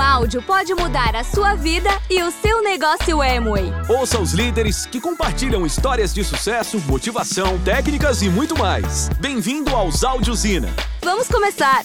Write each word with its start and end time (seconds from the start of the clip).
Um 0.00 0.02
áudio 0.02 0.40
pode 0.40 0.74
mudar 0.74 1.14
a 1.14 1.22
sua 1.22 1.54
vida 1.54 1.90
e 2.08 2.22
o 2.22 2.30
seu 2.30 2.62
negócio 2.62 3.20
Amway. 3.20 3.70
Ouça 3.86 4.18
os 4.18 4.32
líderes 4.32 4.86
que 4.86 4.98
compartilham 4.98 5.66
histórias 5.66 6.14
de 6.14 6.24
sucesso, 6.24 6.80
motivação, 6.86 7.58
técnicas 7.58 8.22
e 8.22 8.30
muito 8.30 8.58
mais. 8.58 9.10
Bem-vindo 9.20 9.76
aos 9.76 10.02
Áudios 10.02 10.42
Ina. 10.46 10.74
Vamos 11.02 11.28
começar! 11.28 11.82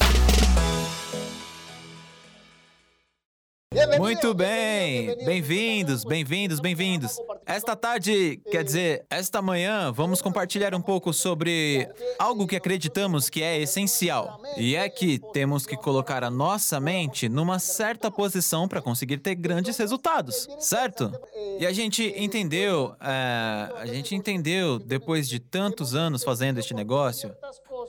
Muito 4.06 4.36
bem, 4.36 5.18
bem-vindos, 5.26 6.04
bem-vindos, 6.04 6.60
bem-vindos. 6.60 7.18
Esta 7.44 7.76
tarde, 7.76 8.40
quer 8.52 8.64
dizer, 8.64 9.04
esta 9.10 9.42
manhã, 9.42 9.92
vamos 9.92 10.22
compartilhar 10.22 10.76
um 10.76 10.82
pouco 10.82 11.12
sobre 11.12 11.90
algo 12.20 12.46
que 12.46 12.55
acreditamos 12.55 13.32
que 13.32 13.41
é 13.41 13.60
essencial. 13.60 14.40
E 14.58 14.76
é 14.76 14.88
que 14.90 15.20
temos 15.34 15.66
que 15.66 15.76
colocar 15.76 16.23
a 16.23 16.30
nossa 16.30 16.80
mente 16.80 17.27
numa 17.27 17.58
certa 17.58 18.12
posição 18.12 18.68
para 18.68 18.80
conseguir 18.80 19.18
ter 19.18 19.34
grandes 19.34 19.76
resultados, 19.76 20.48
certo? 20.60 21.12
E 21.60 21.66
a 21.66 21.74
gente 21.74 22.13
entendeu, 22.16 22.96
é, 23.02 23.72
a 23.76 23.88
gente 23.88 24.13
entendeu 24.13 24.77
depois 24.77 25.27
de 25.27 25.40
tantos 25.40 25.96
anos 25.96 26.24
fazendo 26.24 26.60
este 26.60 26.76
negócio, 26.76 27.35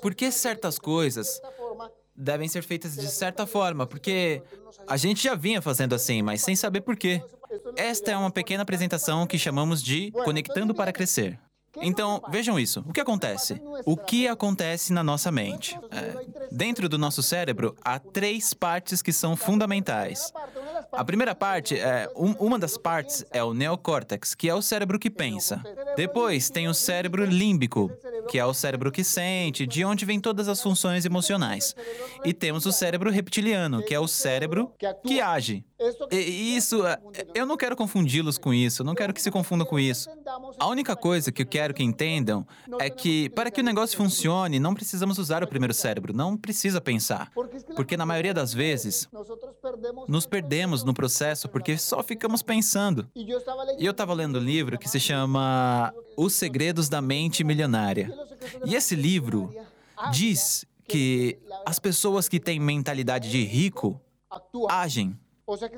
por 0.01 0.15
que 0.15 0.31
certas 0.31 0.79
coisas 0.79 1.43
devem 2.17 2.49
ser 2.49 2.63
feitas 2.63 2.97
de 2.97 3.09
certa 3.09 3.47
forma, 3.47 3.87
porque 3.87 4.43
a 4.87 4.97
gente 4.97 5.23
já 5.23 5.35
vinha 5.35 5.61
fazendo 5.61 5.95
assim, 5.95 6.23
mas 6.23 6.43
sem 6.43 6.57
saber 6.57 6.81
por 6.81 6.97
quê. 6.97 7.23
Esta 7.77 8.13
é 8.13 8.17
uma 8.17 8.31
pequena 8.31 8.63
apresentação 8.63 9.27
que 9.27 9.39
chamamos 9.39 9.83
de 9.83 10.11
Conectando 10.11 10.75
para 10.75 10.93
Crescer. 10.93 11.39
Então, 11.81 12.23
vejam 12.31 12.59
isso. 12.59 12.83
O 12.87 12.93
que 12.93 13.01
acontece? 13.01 13.61
O 13.85 13.97
que 13.97 14.27
acontece 14.27 14.93
na 14.93 15.03
nossa 15.03 15.31
mente? 15.31 15.79
É, 15.91 16.47
dentro 16.51 16.89
do 16.89 16.97
nosso 16.97 17.23
cérebro, 17.23 17.77
há 17.85 17.99
três 17.99 18.55
partes 18.55 19.03
que 19.03 19.13
são 19.13 19.37
fundamentais. 19.37 20.33
A 20.93 21.05
primeira 21.05 21.35
parte, 21.35 21.79
é, 21.79 22.11
um, 22.17 22.33
uma 22.33 22.59
das 22.59 22.79
partes 22.79 23.25
é 23.31 23.43
o 23.43 23.53
neocórtex, 23.53 24.35
que 24.35 24.49
é 24.49 24.55
o 24.55 24.63
cérebro 24.63 24.99
que 24.99 25.11
pensa. 25.11 25.63
Depois 25.97 26.49
tem 26.49 26.69
o 26.69 26.75
cérebro 26.75 27.25
límbico, 27.25 27.91
que 28.29 28.39
é 28.39 28.45
o 28.45 28.55
cérebro 28.55 28.91
que 28.93 29.05
sente, 29.05 29.67
de 29.67 29.85
onde 29.85 30.05
vêm 30.05 30.21
todas 30.21 30.49
as 30.49 30.63
funções 30.63 31.05
emocionais. 31.05 31.75
E 32.25 32.33
temos 32.33 32.67
o 32.67 32.73
cérebro 32.73 33.11
reptiliano, 33.11 33.83
que 33.83 33.95
é 33.95 34.01
o 34.01 34.09
cérebro 34.09 34.73
que 35.07 35.21
age. 35.21 35.65
Isso, 36.11 36.87
é, 36.87 36.99
eu 37.35 37.45
não 37.45 37.57
quero 37.57 37.77
confundi-los 37.77 38.39
com 38.39 38.53
isso, 38.53 38.83
não 38.83 38.95
quero 38.95 39.13
que 39.13 39.21
se 39.21 39.31
confundam 39.31 39.67
com 39.67 39.79
isso. 39.79 40.09
A 40.59 40.67
única 40.69 40.97
coisa 40.97 41.31
que 41.31 41.43
eu 41.43 41.47
quero 41.47 41.75
que 41.75 41.83
entendam 41.83 42.47
é 42.79 42.89
que, 42.89 43.29
para 43.31 43.51
que 43.51 43.61
o 43.61 43.65
negócio 43.65 43.97
funcione, 43.97 44.59
não 44.59 44.75
precisamos 44.75 45.19
usar 45.19 45.45
o 45.45 45.47
primeiro 45.47 45.75
cérebro, 45.75 46.15
não 46.15 46.37
precisa 46.37 46.81
pensar. 46.81 47.31
Porque 47.75 47.97
na 47.97 48.07
maioria 48.07 48.33
das 48.33 48.55
vezes, 48.55 49.07
nos 50.09 50.27
perdemos 50.27 50.83
no 50.83 50.95
processo 50.95 51.49
porque 51.49 51.77
só 51.77 52.03
ficamos 52.03 52.43
pensando. 52.43 53.07
E 53.15 53.31
eu 53.85 53.91
estava 53.91 54.15
lendo 54.15 54.39
um 54.39 54.43
livro 54.43 54.79
que 54.79 54.89
se 54.89 54.99
chama 54.99 55.93
Os 56.17 56.33
Segredos 56.33 56.89
da 56.89 57.03
Mente 57.03 57.45
Milionária. 57.45 58.11
E 58.65 58.75
esse 58.75 58.97
livro 58.97 59.55
diz 60.11 60.65
que 60.89 61.39
as 61.67 61.79
pessoas 61.79 62.29
que 62.29 62.41
têm 62.41 62.59
mentalidade 62.59 63.31
de 63.31 63.45
rico 63.45 64.01
agem. 64.71 65.19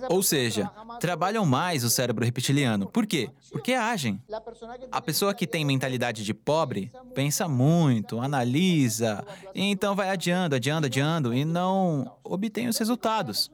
Ou 0.09 0.23
seja, 0.23 0.71
trabalham 0.99 1.45
mais 1.45 1.85
o 1.85 1.91
cérebro 1.91 2.25
reptiliano. 2.25 2.87
Por 2.87 3.07
quê? 3.07 3.31
Porque 3.51 3.75
agem. 3.75 4.23
A 4.91 5.01
pessoa 5.01 5.35
que 5.35 5.47
tem 5.47 5.65
mentalidade 5.65 6.25
de 6.25 6.33
pobre 6.33 6.91
pensa 7.15 7.47
muito, 7.47 8.19
analisa, 8.19 9.25
e 9.55 9.63
então 9.63 9.95
vai 9.95 10.09
adiando, 10.09 10.55
adiando, 10.55 10.87
adiando 10.87 11.35
e 11.35 11.45
não 11.45 12.17
obtém 12.25 12.69
os 12.69 12.79
resultados. 12.79 13.51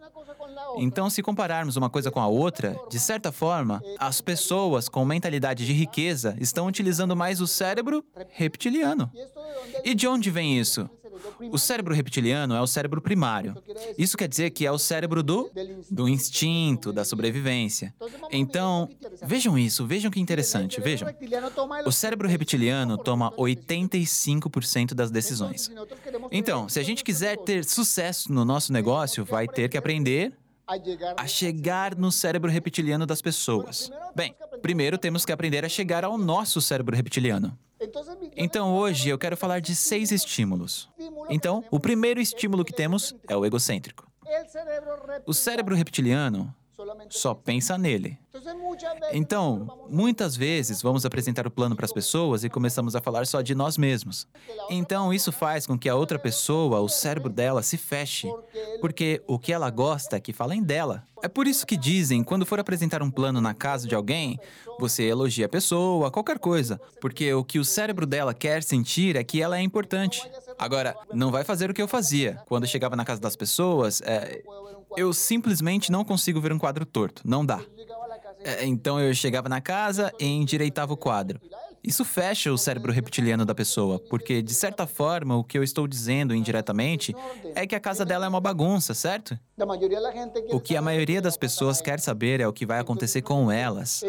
Então, 0.76 1.10
se 1.10 1.22
compararmos 1.22 1.76
uma 1.76 1.90
coisa 1.90 2.10
com 2.10 2.20
a 2.20 2.26
outra, 2.26 2.76
de 2.88 2.98
certa 2.98 3.32
forma, 3.32 3.82
as 3.98 4.20
pessoas 4.20 4.88
com 4.88 5.04
mentalidade 5.04 5.66
de 5.66 5.72
riqueza 5.72 6.36
estão 6.40 6.66
utilizando 6.66 7.16
mais 7.16 7.40
o 7.40 7.46
cérebro 7.46 8.04
reptiliano. 8.30 9.10
E 9.84 9.94
de 9.94 10.06
onde 10.06 10.30
vem 10.30 10.58
isso? 10.58 10.88
O 11.50 11.58
cérebro 11.58 11.94
reptiliano 11.94 12.54
é 12.54 12.60
o 12.60 12.66
cérebro 12.66 13.00
primário. 13.00 13.54
Isso 13.98 14.16
quer 14.16 14.28
dizer 14.28 14.50
que 14.50 14.66
é 14.66 14.70
o 14.70 14.78
cérebro 14.78 15.22
do, 15.22 15.50
do 15.90 16.08
instinto, 16.08 16.92
da 16.92 17.04
sobrevivência. 17.04 17.94
Então, 18.30 18.88
vejam 19.22 19.58
isso, 19.58 19.86
vejam 19.86 20.10
que 20.10 20.20
interessante, 20.20 20.80
vejam. 20.80 21.08
O 21.86 21.92
cérebro 21.92 22.28
reptiliano 22.28 22.96
toma 22.96 23.30
85% 23.32 24.94
das 24.94 25.10
decisões. 25.10 25.70
Então, 26.30 26.68
se 26.68 26.78
a 26.78 26.82
gente 26.82 27.04
quiser 27.04 27.36
ter 27.38 27.64
sucesso 27.64 28.32
no 28.32 28.44
nosso 28.44 28.72
negócio, 28.72 29.24
vai 29.24 29.46
ter 29.46 29.68
que 29.68 29.76
aprender 29.76 30.32
a 31.16 31.26
chegar 31.26 31.94
no 31.94 32.10
cérebro 32.10 32.50
reptiliano 32.50 33.04
das 33.04 33.20
pessoas. 33.20 33.90
Bem, 34.14 34.34
primeiro 34.62 34.96
temos 34.96 35.24
que 35.24 35.32
aprender 35.32 35.64
a 35.64 35.68
chegar 35.68 36.04
ao 36.04 36.16
nosso 36.16 36.60
cérebro 36.60 36.96
reptiliano. 36.96 37.56
Então 38.36 38.74
hoje 38.74 39.08
eu 39.08 39.18
quero 39.18 39.36
falar 39.36 39.60
de 39.60 39.74
seis 39.74 40.10
estímulos. 40.10 40.88
Então, 41.28 41.64
o 41.70 41.78
primeiro 41.80 42.20
estímulo 42.20 42.64
que 42.64 42.72
temos 42.72 43.14
é 43.28 43.36
o 43.36 43.44
egocêntrico. 43.44 44.10
O 45.26 45.32
cérebro 45.32 45.74
reptiliano 45.74 46.54
só 47.08 47.34
pensa 47.34 47.78
nele. 47.78 48.18
Então, 49.12 49.86
muitas 49.88 50.36
vezes 50.36 50.82
vamos 50.82 51.04
apresentar 51.04 51.46
o 51.46 51.50
plano 51.50 51.76
para 51.76 51.84
as 51.84 51.92
pessoas 51.92 52.44
e 52.44 52.48
começamos 52.48 52.96
a 52.96 53.00
falar 53.00 53.26
só 53.26 53.40
de 53.40 53.54
nós 53.54 53.78
mesmos. 53.78 54.26
Então, 54.70 55.12
isso 55.12 55.30
faz 55.32 55.66
com 55.66 55.78
que 55.78 55.88
a 55.88 55.94
outra 55.94 56.18
pessoa, 56.18 56.80
o 56.80 56.88
cérebro 56.88 57.30
dela, 57.30 57.62
se 57.62 57.76
feche, 57.76 58.28
porque 58.80 59.22
o 59.26 59.38
que 59.38 59.52
ela 59.52 59.70
gosta 59.70 60.16
é 60.16 60.20
que 60.20 60.32
falem 60.32 60.62
dela. 60.62 61.04
É 61.22 61.28
por 61.28 61.46
isso 61.46 61.66
que 61.66 61.76
dizem, 61.76 62.22
quando 62.22 62.44
for 62.44 62.60
apresentar 62.60 63.02
um 63.02 63.10
plano 63.10 63.40
na 63.40 63.54
casa 63.54 63.88
de 63.88 63.94
alguém, 63.94 64.38
você 64.78 65.04
elogia 65.04 65.46
a 65.46 65.48
pessoa, 65.48 66.10
qualquer 66.10 66.38
coisa, 66.38 66.80
porque 67.00 67.32
o 67.32 67.42
que 67.42 67.58
o 67.58 67.64
cérebro 67.64 68.06
dela 68.06 68.34
quer 68.34 68.62
sentir 68.62 69.16
é 69.16 69.24
que 69.24 69.40
ela 69.40 69.58
é 69.58 69.62
importante. 69.62 70.22
Agora, 70.58 70.94
não 71.12 71.30
vai 71.30 71.44
fazer 71.44 71.70
o 71.70 71.74
que 71.74 71.80
eu 71.80 71.88
fazia. 71.88 72.40
Quando 72.46 72.64
eu 72.64 72.68
chegava 72.68 72.94
na 72.94 73.04
casa 73.04 73.20
das 73.20 73.36
pessoas, 73.36 74.02
é, 74.02 74.42
eu 74.96 75.12
simplesmente 75.12 75.90
não 75.90 76.04
consigo 76.04 76.40
ver 76.40 76.52
um 76.52 76.58
quadro 76.58 76.84
torto. 76.84 77.22
Não 77.24 77.44
dá. 77.44 77.60
É, 78.44 78.64
então 78.66 79.00
eu 79.00 79.14
chegava 79.14 79.48
na 79.48 79.60
casa 79.60 80.12
e 80.20 80.26
endireitava 80.26 80.92
o 80.92 80.96
quadro. 80.96 81.40
Isso 81.82 82.02
fecha 82.02 82.50
o 82.50 82.56
cérebro 82.56 82.90
reptiliano 82.92 83.44
da 83.44 83.54
pessoa, 83.54 83.98
porque, 84.08 84.40
de 84.40 84.54
certa 84.54 84.86
forma, 84.86 85.36
o 85.36 85.44
que 85.44 85.58
eu 85.58 85.62
estou 85.62 85.86
dizendo 85.86 86.34
indiretamente 86.34 87.14
é 87.54 87.66
que 87.66 87.74
a 87.74 87.80
casa 87.80 88.06
dela 88.06 88.24
é 88.24 88.28
uma 88.28 88.40
bagunça, 88.40 88.94
certo? 88.94 89.38
O 90.50 90.60
que 90.60 90.76
a 90.76 90.80
maioria 90.80 91.20
das 91.20 91.36
pessoas 91.36 91.82
quer 91.82 92.00
saber 92.00 92.40
é 92.40 92.48
o 92.48 92.54
que 92.54 92.64
vai 92.64 92.80
acontecer 92.80 93.20
com 93.20 93.52
elas. 93.52 94.02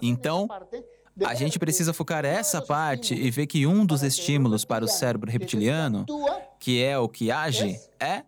Então, 0.00 0.48
a 1.22 1.34
gente 1.34 1.58
precisa 1.58 1.92
focar 1.92 2.24
essa 2.24 2.62
parte 2.62 3.14
e 3.14 3.30
ver 3.30 3.46
que 3.46 3.66
um 3.66 3.84
dos 3.84 4.02
estímulos 4.02 4.64
para 4.64 4.82
o 4.82 4.88
cérebro 4.88 5.30
reptiliano, 5.30 6.06
que 6.58 6.82
é 6.82 6.98
o 6.98 7.06
que 7.06 7.30
age, 7.30 7.78
é 7.98 8.22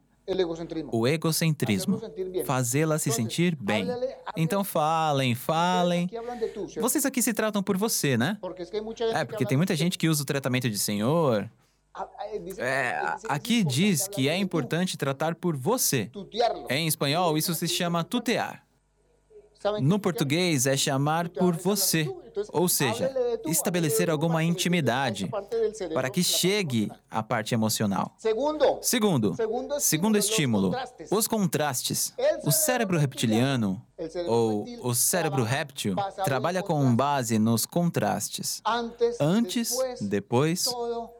o 0.91 1.07
egocentrismo. 1.07 2.01
Fazê-la 2.45 2.99
se 2.99 3.11
sentir 3.11 3.57
bem. 3.57 3.87
Então 4.37 4.63
falem, 4.63 5.35
falem. 5.35 6.09
Vocês 6.81 7.05
aqui 7.05 7.23
se 7.23 7.33
tratam 7.33 7.63
por 7.63 7.77
você, 7.77 8.17
né? 8.17 8.39
É, 9.15 9.25
porque 9.25 9.45
tem 9.45 9.57
muita 9.57 9.75
gente 9.75 9.99
que 9.99 10.09
usa 10.09 10.23
o 10.23 10.27
tratamento 10.27 10.69
de 10.71 10.79
senhor. 10.79 11.51
É, 12.59 12.99
aqui 13.29 13.63
diz 13.63 14.09
que 14.09 14.29
é 14.29 14.37
importante 14.37 14.97
tratar 14.97 15.35
por 15.35 15.57
você. 15.57 16.11
Em 16.71 16.87
espanhol, 16.87 17.37
isso 17.37 17.55
se 17.55 17.69
chama 17.69 18.03
tutear. 18.03 18.65
No 19.81 19.99
português 19.99 20.67
é 20.67 20.77
chamar 20.77 21.29
por 21.29 21.57
você, 21.57 22.09
ou 22.53 22.69
seja, 22.69 23.11
estabelecer 23.47 24.11
alguma 24.11 24.43
intimidade 24.43 25.31
para 25.95 26.11
que 26.11 26.23
chegue 26.23 26.91
à 27.11 27.23
parte 27.23 27.55
emocional. 27.55 28.15
Segundo, 28.19 29.37
segundo. 29.81 30.19
Estímulo, 30.19 30.75
os 31.11 31.27
contrastes. 31.27 32.15
O 32.45 32.51
cérebro 32.51 32.99
reptiliano, 32.99 33.83
ou 34.27 34.65
o 34.83 34.95
cérebro 34.95 35.43
réptil, 35.43 35.95
trabalha 36.25 36.63
com 36.63 36.95
base 36.95 37.39
nos 37.39 37.65
contrastes. 37.65 38.63
Antes, 39.21 39.77
depois, 40.01 40.69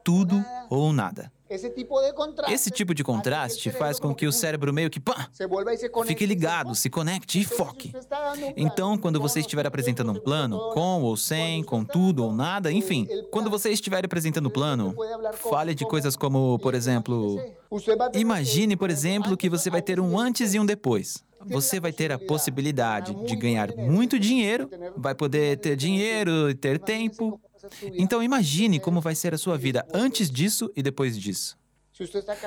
tudo 0.03 0.43
ou 0.69 0.93
nada. 0.93 1.31
Esse 2.49 2.71
tipo 2.71 2.93
de 2.93 3.03
contraste 3.03 3.71
faz 3.71 3.99
com 3.99 4.13
que 4.13 4.25
o 4.25 4.31
cérebro 4.31 4.73
meio 4.73 4.89
que 4.89 4.99
pá, 4.99 5.29
fique 6.05 6.25
ligado, 6.25 6.73
se 6.75 6.89
conecte 6.89 7.39
e 7.41 7.45
foque. 7.45 7.93
Então, 8.57 8.97
quando 8.97 9.19
você 9.19 9.39
estiver 9.39 9.65
apresentando 9.65 10.11
um 10.11 10.19
plano, 10.19 10.71
com 10.73 11.01
ou 11.01 11.15
sem, 11.15 11.63
com 11.63 11.83
tudo 11.83 12.23
ou 12.23 12.33
nada, 12.33 12.71
enfim, 12.71 13.07
quando 13.31 13.49
você 13.49 13.69
estiver 13.69 14.03
apresentando 14.05 14.47
um 14.47 14.51
plano, 14.51 14.95
fale 15.33 15.73
de 15.75 15.85
coisas 15.85 16.15
como, 16.15 16.57
por 16.59 16.73
exemplo, 16.73 17.39
imagine, 18.13 18.75
por 18.75 18.89
exemplo, 18.89 19.37
que 19.37 19.49
você 19.49 19.69
vai 19.69 19.81
ter 19.81 19.99
um 19.99 20.17
antes 20.17 20.53
e 20.53 20.59
um 20.59 20.65
depois. 20.65 21.23
você 21.45 21.79
vai 21.79 21.91
ter 21.91 22.11
a 22.11 22.17
possibilidade 22.19 23.13
de 23.25 23.35
ganhar 23.35 23.75
muito 23.75 24.17
dinheiro, 24.19 24.69
vai 24.95 25.13
poder 25.13 25.57
ter 25.57 25.75
dinheiro 25.75 26.49
e 26.49 26.55
ter 26.55 26.79
tempo, 26.79 27.39
então 27.93 28.21
imagine 28.21 28.79
como 28.79 28.99
vai 29.01 29.15
ser 29.15 29.33
a 29.33 29.37
sua 29.37 29.57
vida 29.57 29.85
antes 29.93 30.29
disso 30.29 30.71
e 30.75 30.81
depois 30.83 31.19
disso. 31.19 31.57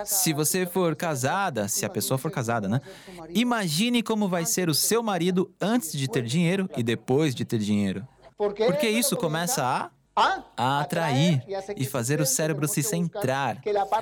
Se 0.04 0.32
você 0.32 0.66
for 0.66 0.96
casada, 0.96 1.68
se 1.68 1.86
a 1.86 1.88
pessoa 1.88 2.18
for 2.18 2.30
casada, 2.32 2.68
né? 2.68 2.80
Imagine 3.30 4.02
como 4.02 4.28
vai 4.28 4.44
ser 4.44 4.68
o 4.68 4.74
seu 4.74 5.02
marido 5.02 5.54
antes 5.60 5.92
de 5.92 6.08
ter 6.08 6.24
dinheiro 6.24 6.68
e 6.76 6.82
depois 6.82 7.34
de 7.34 7.44
ter 7.44 7.58
dinheiro. 7.58 8.06
Porque 8.36 8.88
isso 8.88 9.16
começa 9.16 9.64
a 9.64 9.90
a 10.56 10.80
atrair 10.80 11.42
e 11.76 11.84
fazer 11.84 12.20
o 12.20 12.26
cérebro 12.26 12.66
se 12.66 12.82
centrar. 12.82 13.60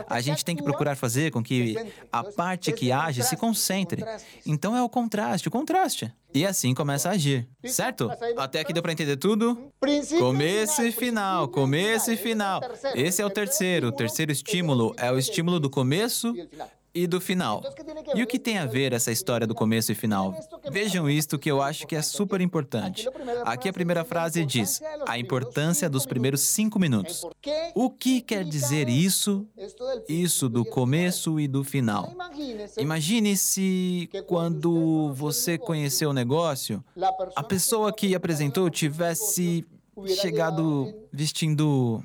A 0.08 0.20
gente 0.20 0.44
tem 0.44 0.54
que 0.54 0.62
procurar 0.62 0.96
fazer 0.96 1.32
com 1.32 1.42
que 1.42 1.76
a 2.12 2.22
parte 2.22 2.72
que 2.72 2.92
age 2.92 3.22
se 3.24 3.36
concentre. 3.36 4.04
Então 4.46 4.76
é 4.76 4.82
o 4.82 4.88
contraste, 4.88 5.48
o 5.48 5.50
contraste. 5.50 6.12
E 6.32 6.44
assim 6.44 6.74
começa 6.74 7.08
a 7.08 7.12
agir, 7.12 7.48
certo? 7.64 8.10
Até 8.36 8.60
aqui 8.60 8.72
deu 8.72 8.82
para 8.82 8.92
entender 8.92 9.16
tudo? 9.16 9.70
Começo 10.18 10.82
e 10.82 10.92
final, 10.92 11.48
começo 11.48 12.10
e 12.10 12.16
final. 12.16 12.60
Esse 12.94 13.22
é 13.22 13.26
o 13.26 13.30
terceiro. 13.30 13.88
O 13.88 13.92
terceiro 13.92 14.32
estímulo 14.32 14.94
é 14.96 15.10
o 15.12 15.18
estímulo 15.18 15.60
do 15.60 15.70
começo 15.70 16.34
e 16.94 17.06
do 17.06 17.20
final. 17.20 17.62
E 18.14 18.22
o 18.22 18.26
que 18.26 18.38
tem 18.38 18.58
a 18.58 18.66
ver 18.66 18.92
essa 18.92 19.10
história 19.10 19.46
do 19.46 19.54
começo 19.54 19.90
e 19.90 19.94
final? 19.94 20.34
Vejam 20.70 21.10
isto 21.10 21.38
que 21.38 21.50
eu 21.50 21.60
acho 21.60 21.86
que 21.86 21.96
é 21.96 22.02
super 22.02 22.40
importante. 22.40 23.08
Aqui 23.44 23.68
a 23.68 23.72
primeira 23.72 24.04
frase 24.04 24.44
diz: 24.44 24.80
a 25.06 25.18
importância 25.18 25.90
dos 25.90 26.06
primeiros 26.06 26.40
cinco 26.42 26.78
minutos. 26.78 27.26
O 27.74 27.90
que 27.90 28.20
quer 28.20 28.44
dizer 28.44 28.88
isso? 28.88 29.46
Isso 30.08 30.48
do 30.48 30.64
começo 30.64 31.40
e 31.40 31.48
do 31.48 31.64
final. 31.64 32.12
Imagine 32.78 33.36
se 33.36 34.08
quando 34.26 35.12
você 35.14 35.58
conheceu 35.58 36.10
o 36.10 36.12
negócio, 36.12 36.84
a 37.34 37.42
pessoa 37.42 37.92
que 37.92 38.14
apresentou 38.14 38.70
tivesse 38.70 39.66
chegado 40.20 40.92
vestindo 41.12 42.02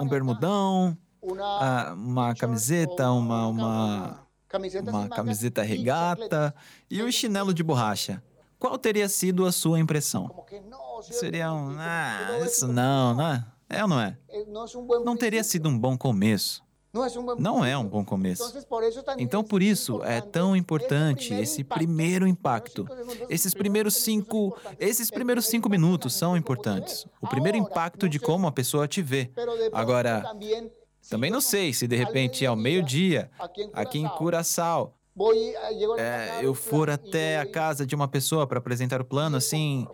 um 0.00 0.06
bermudão, 0.06 0.96
ah, 1.40 1.94
uma 1.96 2.34
camiseta, 2.34 3.10
uma, 3.10 3.46
uma, 3.46 4.26
uma 4.86 5.08
camiseta 5.08 5.62
regata 5.62 6.54
e 6.90 7.02
um 7.02 7.10
chinelo 7.10 7.52
de 7.54 7.62
borracha. 7.62 8.22
Qual 8.58 8.78
teria 8.78 9.08
sido 9.08 9.44
a 9.44 9.52
sua 9.52 9.78
impressão? 9.78 10.44
Seria 11.02 11.52
um. 11.52 11.76
Ah, 11.78 12.40
isso 12.44 12.66
não, 12.66 13.14
não 13.14 13.26
é? 13.26 13.44
É 13.68 13.82
ou 13.82 13.88
não 13.88 14.00
é? 14.00 14.16
Não 15.04 15.16
teria 15.16 15.44
sido 15.44 15.68
um 15.68 15.78
bom 15.78 15.98
começo. 15.98 16.64
Não 17.38 17.64
é 17.64 17.76
um 17.76 17.84
bom 17.84 18.04
começo. 18.04 18.54
Então, 19.18 19.42
por 19.42 19.60
isso, 19.60 20.00
é 20.04 20.20
tão 20.20 20.54
importante 20.54 21.34
esse 21.34 21.64
primeiro 21.64 22.24
impacto. 22.24 22.86
Esses 23.28 23.52
primeiros 23.52 23.96
cinco, 23.96 24.56
esses 24.78 25.10
primeiros 25.10 25.46
cinco 25.46 25.68
minutos 25.68 26.14
são 26.14 26.36
importantes. 26.36 27.04
O 27.20 27.26
primeiro 27.26 27.58
impacto 27.58 28.08
de 28.08 28.20
como 28.20 28.46
a 28.46 28.52
pessoa 28.52 28.86
te 28.86 29.02
vê. 29.02 29.28
Agora, 29.72 30.22
também 31.08 31.30
não 31.30 31.40
sei 31.40 31.72
se 31.72 31.86
de 31.86 31.96
repente 31.96 32.44
ao 32.44 32.56
meio-dia, 32.56 33.30
aqui 33.72 33.98
em 33.98 34.08
Curaçao, 34.08 34.94
é, 35.96 36.40
eu 36.44 36.54
for 36.54 36.90
até 36.90 37.38
a 37.38 37.46
casa 37.46 37.86
de 37.86 37.94
uma 37.94 38.08
pessoa 38.08 38.48
para 38.48 38.58
apresentar 38.58 39.00
o 39.00 39.04
plano, 39.04 39.36
assim, 39.36 39.86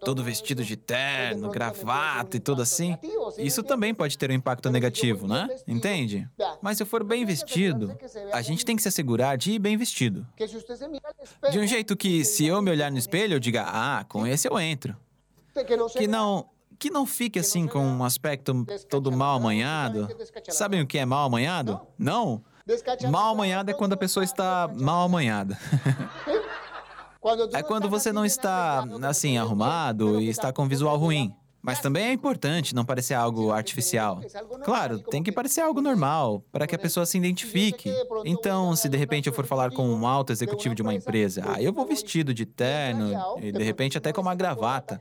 todo 0.00 0.24
vestido 0.24 0.64
de 0.64 0.74
terno, 0.74 1.50
gravata 1.50 2.38
e 2.38 2.40
tudo 2.40 2.62
assim, 2.62 2.96
isso 3.36 3.62
também 3.62 3.92
pode 3.92 4.16
ter 4.16 4.30
um 4.30 4.34
impacto 4.34 4.70
negativo, 4.70 5.28
né? 5.28 5.48
Entende? 5.66 6.26
Mas 6.62 6.78
se 6.78 6.82
eu 6.82 6.86
for 6.86 7.04
bem 7.04 7.26
vestido, 7.26 7.94
a 8.32 8.40
gente 8.40 8.64
tem 8.64 8.74
que 8.74 8.80
se 8.80 8.88
assegurar 8.88 9.36
de 9.36 9.52
ir 9.52 9.58
bem 9.58 9.76
vestido. 9.76 10.26
De 11.50 11.58
um 11.58 11.66
jeito 11.66 11.94
que, 11.94 12.24
se 12.24 12.46
eu 12.46 12.62
me 12.62 12.70
olhar 12.70 12.90
no 12.90 12.96
espelho, 12.96 13.34
eu 13.34 13.40
diga, 13.40 13.64
ah, 13.66 14.04
com 14.08 14.26
esse 14.26 14.48
eu 14.48 14.58
entro. 14.58 14.96
Que 15.94 16.06
não 16.06 16.46
que 16.78 16.90
não 16.90 17.04
fique 17.04 17.38
assim 17.38 17.66
com 17.66 17.80
um 17.80 18.04
aspecto 18.04 18.64
todo 18.88 19.10
mal 19.10 19.36
amanhado. 19.36 20.08
Sabem 20.48 20.80
o 20.80 20.86
que 20.86 20.98
é 20.98 21.04
mal 21.04 21.26
amanhado? 21.26 21.80
Não? 21.98 22.42
Mal 23.10 23.32
amanhado 23.34 23.70
é 23.70 23.74
quando 23.74 23.94
a 23.94 23.96
pessoa 23.96 24.24
está 24.24 24.70
mal 24.74 25.04
amanhada. 25.06 25.58
É 27.52 27.62
quando 27.62 27.90
você 27.90 28.12
não 28.12 28.24
está 28.24 28.84
assim 29.02 29.36
arrumado 29.36 30.20
e 30.20 30.28
está 30.28 30.52
com 30.52 30.68
visual 30.68 30.96
ruim. 30.96 31.34
Mas 31.60 31.80
também 31.80 32.06
é 32.06 32.12
importante 32.12 32.74
não 32.74 32.84
parecer 32.84 33.14
algo 33.14 33.50
artificial. 33.50 34.20
Claro, 34.64 35.00
tem 35.00 35.22
que 35.22 35.32
parecer 35.32 35.60
algo 35.60 35.80
normal, 35.80 36.42
para 36.52 36.66
que 36.66 36.74
a 36.74 36.78
pessoa 36.78 37.04
se 37.04 37.18
identifique. 37.18 37.92
Então, 38.24 38.74
se 38.76 38.88
de 38.88 38.96
repente 38.96 39.26
eu 39.26 39.32
for 39.32 39.44
falar 39.44 39.70
com 39.72 39.88
um 39.88 40.06
alto 40.06 40.32
executivo 40.32 40.74
de 40.74 40.82
uma 40.82 40.94
empresa, 40.94 41.42
aí 41.46 41.64
eu 41.64 41.72
vou 41.72 41.84
vestido 41.84 42.32
de 42.32 42.46
terno 42.46 43.12
e 43.40 43.50
de 43.50 43.62
repente 43.62 43.98
até 43.98 44.12
com 44.12 44.20
uma 44.20 44.34
gravata. 44.34 45.00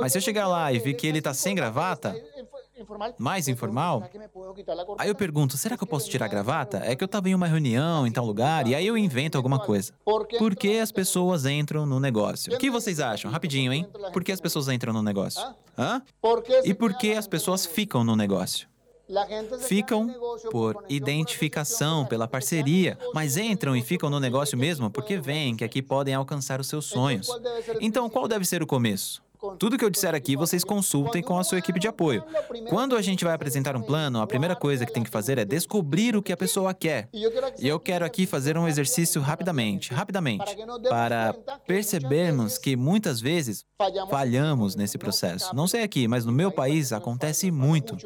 Mas 0.00 0.12
se 0.12 0.18
eu 0.18 0.22
chegar 0.22 0.46
lá 0.46 0.72
e 0.72 0.78
ver 0.78 0.94
que 0.94 1.06
ele 1.06 1.18
está 1.18 1.32
sem 1.32 1.54
gravata, 1.54 2.14
mais 3.18 3.48
informal? 3.48 4.02
Aí 4.98 5.08
eu 5.08 5.14
pergunto, 5.14 5.56
será 5.56 5.76
que 5.76 5.82
eu 5.82 5.88
posso 5.88 6.08
tirar 6.08 6.26
a 6.26 6.28
gravata? 6.28 6.80
É 6.84 6.94
que 6.94 7.02
eu 7.02 7.06
estava 7.06 7.28
em 7.28 7.34
uma 7.34 7.46
reunião 7.46 8.06
em 8.06 8.12
tal 8.12 8.24
lugar 8.24 8.66
e 8.66 8.74
aí 8.74 8.86
eu 8.86 8.96
invento 8.96 9.36
alguma 9.36 9.58
coisa. 9.58 9.92
Por 10.04 10.56
que 10.56 10.78
as 10.78 10.92
pessoas 10.92 11.44
entram 11.46 11.86
no 11.86 11.98
negócio? 12.00 12.54
O 12.54 12.58
que 12.58 12.70
vocês 12.70 13.00
acham? 13.00 13.30
Rapidinho, 13.30 13.72
hein? 13.72 13.86
Por 14.12 14.22
que 14.24 14.32
as 14.32 14.40
pessoas 14.40 14.68
entram 14.68 14.92
no 14.92 15.02
negócio? 15.02 15.42
Hã? 15.76 16.02
E 16.64 16.74
por 16.74 16.94
que 16.94 17.12
as 17.12 17.26
pessoas 17.26 17.66
ficam 17.66 18.02
no 18.02 18.16
negócio? 18.16 18.68
Ficam 19.60 20.14
por 20.50 20.84
identificação, 20.88 22.04
pela 22.04 22.28
parceria, 22.28 22.98
mas 23.14 23.38
entram 23.38 23.74
e 23.74 23.80
ficam 23.80 24.10
no 24.10 24.20
negócio 24.20 24.58
mesmo 24.58 24.90
porque 24.90 25.16
veem 25.18 25.56
que 25.56 25.64
aqui 25.64 25.80
podem 25.80 26.14
alcançar 26.14 26.60
os 26.60 26.66
seus 26.68 26.84
sonhos. 26.84 27.28
Então, 27.80 28.10
qual 28.10 28.28
deve 28.28 28.44
ser 28.44 28.62
o 28.62 28.66
começo? 28.66 29.22
Tudo 29.58 29.78
que 29.78 29.84
eu 29.84 29.90
disser 29.90 30.14
aqui, 30.14 30.36
vocês 30.36 30.64
consultem 30.64 31.22
com 31.22 31.38
a 31.38 31.44
sua 31.44 31.58
equipe 31.58 31.78
de 31.78 31.86
apoio. 31.86 32.24
Quando 32.68 32.96
a 32.96 33.02
gente 33.02 33.24
vai 33.24 33.34
apresentar 33.34 33.76
um 33.76 33.82
plano, 33.82 34.20
a 34.20 34.26
primeira 34.26 34.56
coisa 34.56 34.84
que 34.84 34.92
tem 34.92 35.04
que 35.04 35.10
fazer 35.10 35.38
é 35.38 35.44
descobrir 35.44 36.16
o 36.16 36.22
que 36.22 36.32
a 36.32 36.36
pessoa 36.36 36.74
quer. 36.74 37.08
E 37.12 37.68
eu 37.68 37.78
quero 37.78 38.04
aqui 38.04 38.26
fazer 38.26 38.58
um 38.58 38.66
exercício 38.66 39.20
rapidamente, 39.20 39.94
rapidamente, 39.94 40.56
para 40.88 41.34
percebermos 41.66 42.58
que 42.58 42.74
muitas 42.76 43.20
vezes 43.20 43.64
falhamos 44.10 44.74
nesse 44.74 44.98
processo. 44.98 45.54
Não 45.54 45.68
sei 45.68 45.82
aqui, 45.84 46.08
mas 46.08 46.24
no 46.24 46.32
meu 46.32 46.50
país 46.50 46.92
acontece 46.92 47.50
muito. 47.50 47.96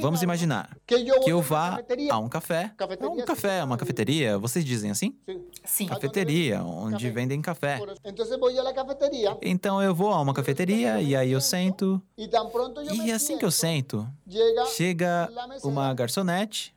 Vamos 0.00 0.22
imaginar 0.22 0.76
que 0.86 1.30
eu 1.30 1.42
vá 1.42 1.80
a 2.10 2.18
um 2.18 2.28
café, 2.28 2.72
um 3.00 3.24
café, 3.24 3.64
uma 3.64 3.76
cafeteria, 3.76 4.38
vocês 4.38 4.64
dizem 4.64 4.90
assim? 4.90 5.16
Sim. 5.64 5.86
Cafeteria, 5.86 6.62
onde 6.62 7.10
vendem 7.10 7.42
café. 7.42 7.80
Então 9.42 9.82
eu 9.82 9.94
vou 9.94 10.12
a 10.12 10.20
uma 10.20 10.32
cafeteria 10.32 10.51
cafeteria 10.52 11.00
e 11.00 11.16
aí 11.16 11.32
eu 11.32 11.40
sento. 11.40 12.00
E 12.92 13.10
assim 13.10 13.38
que 13.38 13.44
eu 13.44 13.50
sento, 13.50 14.06
chega 14.74 15.28
uma 15.62 15.92
garçonete 15.94 16.74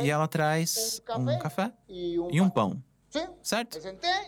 e 0.00 0.10
ela 0.10 0.26
traz 0.26 1.00
um 1.16 1.38
café 1.38 1.72
e 1.88 2.40
um 2.40 2.48
pão. 2.48 2.82
Certo? 3.42 3.78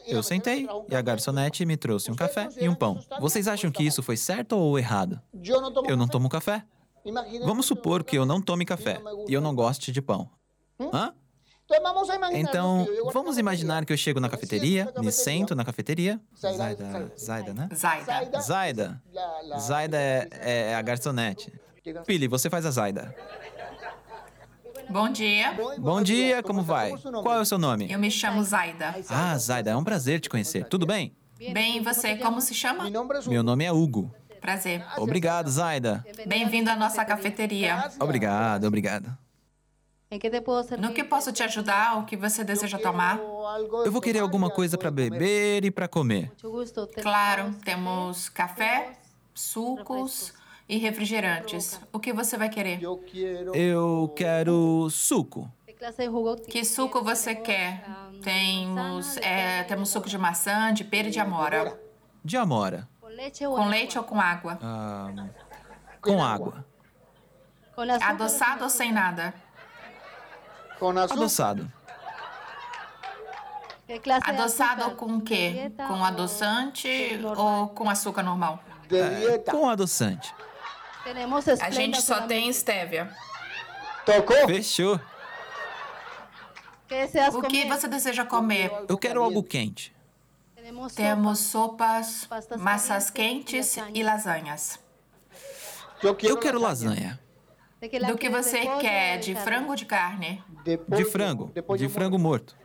Eu 0.07 0.23
sentei 0.23 0.69
e 0.89 0.95
a 0.95 1.03
garçonete 1.03 1.65
me 1.67 1.77
trouxe 1.77 2.11
um 2.11 2.15
café 2.15 2.49
e 2.57 2.69
um 2.69 2.75
pão. 2.75 3.01
Vocês 3.21 3.49
acham 3.49 3.71
que 3.71 3.83
isso 3.83 4.03
foi 4.03 4.17
certo 4.17 4.53
ou 4.57 4.79
errado? 4.79 5.21
Eu 5.43 5.97
não 5.97 6.07
tomo 6.07 6.29
café. 6.29 6.65
Vamos 7.45 7.67
supor 7.67 8.05
que 8.05 8.17
eu 8.17 8.27
não 8.27 8.41
tome 8.41 8.65
café 8.65 9.01
e 9.29 9.33
eu 9.33 9.41
não 9.41 9.55
goste 9.55 9.91
de 9.91 10.03
pão. 10.03 10.29
Hã? 10.93 11.13
Então, 12.33 12.87
vamos 13.13 13.39
imaginar 13.39 13.85
que 13.85 13.93
eu 13.93 13.97
chego 13.97 14.21
na 14.21 14.29
cafeteria, 14.29 14.93
me 15.01 15.11
sento 15.11 15.55
na 15.55 15.65
cafeteria. 15.65 16.21
Zaida, 16.37 17.13
Zaida, 17.19 17.55
né? 17.55 17.69
Zaida. 17.75 18.41
Zaida. 18.41 19.03
Zaida 19.59 19.97
é, 19.99 20.29
é 20.71 20.75
a 20.75 20.83
garçonete. 20.83 21.53
Pili, 22.07 22.29
você 22.29 22.49
faz 22.49 22.65
a 22.67 22.71
Zaida. 22.71 23.15
Bom 24.89 25.09
dia. 25.09 25.57
Bom 25.79 26.01
dia, 26.03 26.43
como 26.43 26.63
vai? 26.63 26.93
Qual 26.97 27.35
é 27.35 27.41
o 27.41 27.45
seu 27.45 27.59
nome? 27.59 27.91
Eu 27.91 27.99
me 27.99 28.11
chamo 28.11 28.43
Zaida. 28.45 28.95
Ah, 29.09 29.37
Zaida, 29.37 29.71
é 29.71 29.77
um 29.77 29.83
prazer 29.83 30.21
te 30.21 30.29
conhecer. 30.29 30.65
Tudo 30.67 30.87
bem? 30.87 31.17
Bem, 31.53 31.79
e 31.79 31.81
você, 31.81 32.17
como 32.17 32.41
se 32.41 32.55
chama? 32.55 32.89
Meu 33.27 33.43
nome 33.43 33.65
é 33.65 33.73
Hugo. 33.73 34.15
Prazer. 34.41 34.85
Obrigado, 34.97 35.51
Zaida. 35.51 36.05
Bem-vindo 36.27 36.71
à 36.71 36.77
nossa 36.77 37.05
cafeteria. 37.05 37.91
Obrigado, 37.99 38.65
obrigado. 38.65 39.26
No 40.79 40.93
que 40.93 41.03
posso 41.03 41.33
te 41.33 41.43
ajudar? 41.43 41.99
O 41.99 42.05
que 42.05 42.17
você 42.17 42.45
deseja 42.45 42.79
tomar? 42.79 43.19
Eu 43.85 43.91
vou 43.91 44.01
querer 44.01 44.21
alguma 44.21 44.49
coisa 44.49 44.79
para 44.79 44.91
beber 44.91 45.65
e 45.65 45.71
para 45.71 45.89
comer. 45.89 46.33
Claro, 47.03 47.53
temos 47.65 48.29
café, 48.29 48.93
sucos 49.35 50.33
e 50.69 50.79
refrigerantes. 50.79 51.81
O 51.93 51.99
que 51.99 52.13
você 52.13 52.37
vai 52.37 52.49
querer? 52.49 52.81
Eu 53.55 54.13
quero 54.15 54.89
suco. 54.91 55.51
Que 56.49 56.65
suco 56.65 57.03
você 57.03 57.35
quer? 57.35 57.85
Temos, 58.23 59.17
é, 59.19 59.65
temos 59.65 59.89
suco 59.89 60.09
de 60.09 60.17
maçã, 60.17 60.73
de 60.73 60.85
pera 60.85 61.09
e 61.09 61.11
de 61.11 61.19
amora. 61.19 61.79
De 62.25 62.37
amora. 62.37 62.89
Com 63.57 63.69
leite 63.69 63.99
ou 63.99 64.05
com 64.05 64.21
água? 64.21 64.59
Ah, 64.63 65.11
com 66.01 66.23
água. 66.23 66.65
Adoçado 68.03 68.65
ou 68.65 68.71
sem 68.71 68.93
nada? 68.93 69.35
Adoçado. 71.11 71.71
Adoçado 74.23 74.91
com 74.97 75.17
o 75.17 75.21
quê? 75.21 75.71
Com 75.77 76.05
adoçante 76.05 77.21
ou 77.37 77.69
com 77.69 77.89
açúcar 77.89 78.23
normal? 78.23 78.63
É, 78.91 79.39
com 79.39 79.69
adoçante. 79.69 80.35
A 81.61 81.71
gente 81.71 82.03
só 82.03 82.23
tem 82.23 82.49
estévia. 82.49 83.15
Fechou. 84.47 85.01
O 87.35 87.43
que 87.43 87.65
você 87.67 87.89
deseja 87.89 88.25
comer? 88.25 88.71
Eu 88.89 88.99
quero 88.99 89.23
algo 89.23 89.43
quente. 89.43 89.95
Temos 90.95 91.39
sopas, 91.39 92.29
massas 92.59 93.09
quentes 93.11 93.77
e 93.95 94.03
lasanhas. 94.03 94.81
Eu 96.03 96.37
quero 96.37 96.61
lasanha. 96.61 97.21
Do 97.81 98.17
que 98.17 98.29
você 98.31 98.67
quer? 98.81 99.19
De 99.19 99.35
frango 99.35 99.71
ou 99.71 99.77
de 99.77 99.85
carne? 99.85 100.43
De 100.65 101.05
frango. 101.05 101.53
De 101.77 101.89
frango 101.89 102.19
morto. 102.19 102.57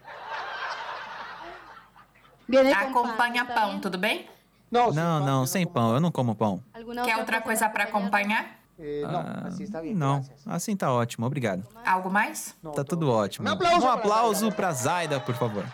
Acompanha 2.75 3.45
pão, 3.45 3.79
tudo 3.79 3.97
bem? 3.97 4.29
Não, 4.69 4.91
não, 4.91 5.45
sem 5.45 5.65
pão. 5.67 5.93
Eu 5.93 5.99
não 5.99 6.11
como 6.11 6.35
pão. 6.35 6.63
Quer 7.03 7.17
outra 7.17 7.41
coisa 7.41 7.69
para 7.69 7.83
acompanhar? 7.85 8.59
Ah, 9.05 9.49
não, 9.93 10.25
assim 10.47 10.75
tá 10.75 10.91
ótimo, 10.91 11.27
obrigado. 11.27 11.67
Algo 11.85 12.09
mais? 12.09 12.55
Tá 12.75 12.83
tudo 12.83 13.11
ótimo. 13.11 13.47
Um 13.47 13.87
aplauso 13.87 14.51
pra 14.51 14.71
Zaida, 14.71 15.19
por 15.19 15.35
favor. 15.35 15.65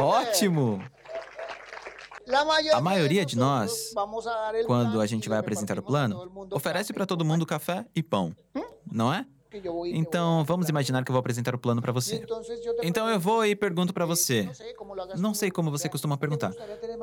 Ótimo! 0.00 0.82
A 2.72 2.80
maioria 2.80 3.24
de 3.24 3.36
nós, 3.36 3.92
quando 4.66 5.00
a 5.00 5.06
gente 5.06 5.28
vai 5.28 5.38
apresentar 5.38 5.78
o 5.78 5.82
plano, 5.82 6.48
oferece 6.52 6.92
para 6.92 7.06
todo 7.06 7.24
mundo 7.24 7.44
café 7.46 7.86
e 7.94 8.02
pão, 8.02 8.34
não 8.90 9.12
é? 9.12 9.26
Então, 9.86 10.44
vamos 10.44 10.68
imaginar 10.68 11.04
que 11.04 11.10
eu 11.10 11.12
vou 11.12 11.18
apresentar 11.18 11.54
o 11.56 11.58
plano 11.58 11.82
para 11.82 11.90
você. 11.90 12.24
Então, 12.84 13.08
eu 13.08 13.18
vou 13.18 13.44
e 13.44 13.56
pergunto 13.56 13.92
para 13.92 14.06
você. 14.06 14.48
Não 15.18 15.34
sei 15.34 15.50
como 15.50 15.72
você 15.72 15.88
costuma 15.88 16.16
perguntar. 16.16 16.52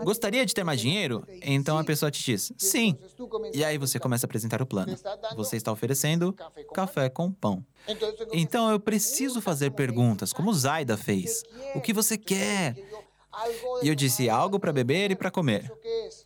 Gostaria 0.04 0.46
de 0.46 0.54
ter 0.54 0.64
mais 0.64 0.80
dinheiro? 0.80 1.26
Então 1.42 1.78
a 1.78 1.84
pessoa 1.84 2.10
te 2.10 2.24
diz, 2.24 2.54
sim. 2.58 2.98
E 3.54 3.66
aí 3.66 3.78
você 3.78 4.00
começa 4.00 4.26
a 4.26 4.28
apresentar 4.28 4.62
o 4.62 4.66
plano. 4.66 4.96
Você 5.36 5.58
está 5.58 5.72
oferecendo 5.72 6.34
café 6.74 7.10
com 7.10 7.32
pão. 7.32 7.66
Então 8.32 8.72
eu 8.72 8.80
preciso 8.80 9.42
fazer 9.42 9.72
perguntas, 9.72 10.32
como 10.32 10.54
Zaida 10.54 10.96
fez. 10.96 11.44
O 11.76 11.82
que 11.82 11.92
você 11.92 12.18
quer? 12.18 12.76
E 13.82 13.88
eu 13.88 13.96
disse 13.96 14.30
algo 14.30 14.60
para 14.60 14.74
beber 14.74 15.12
e 15.12 15.16
para 15.16 15.30
comer. 15.30 15.72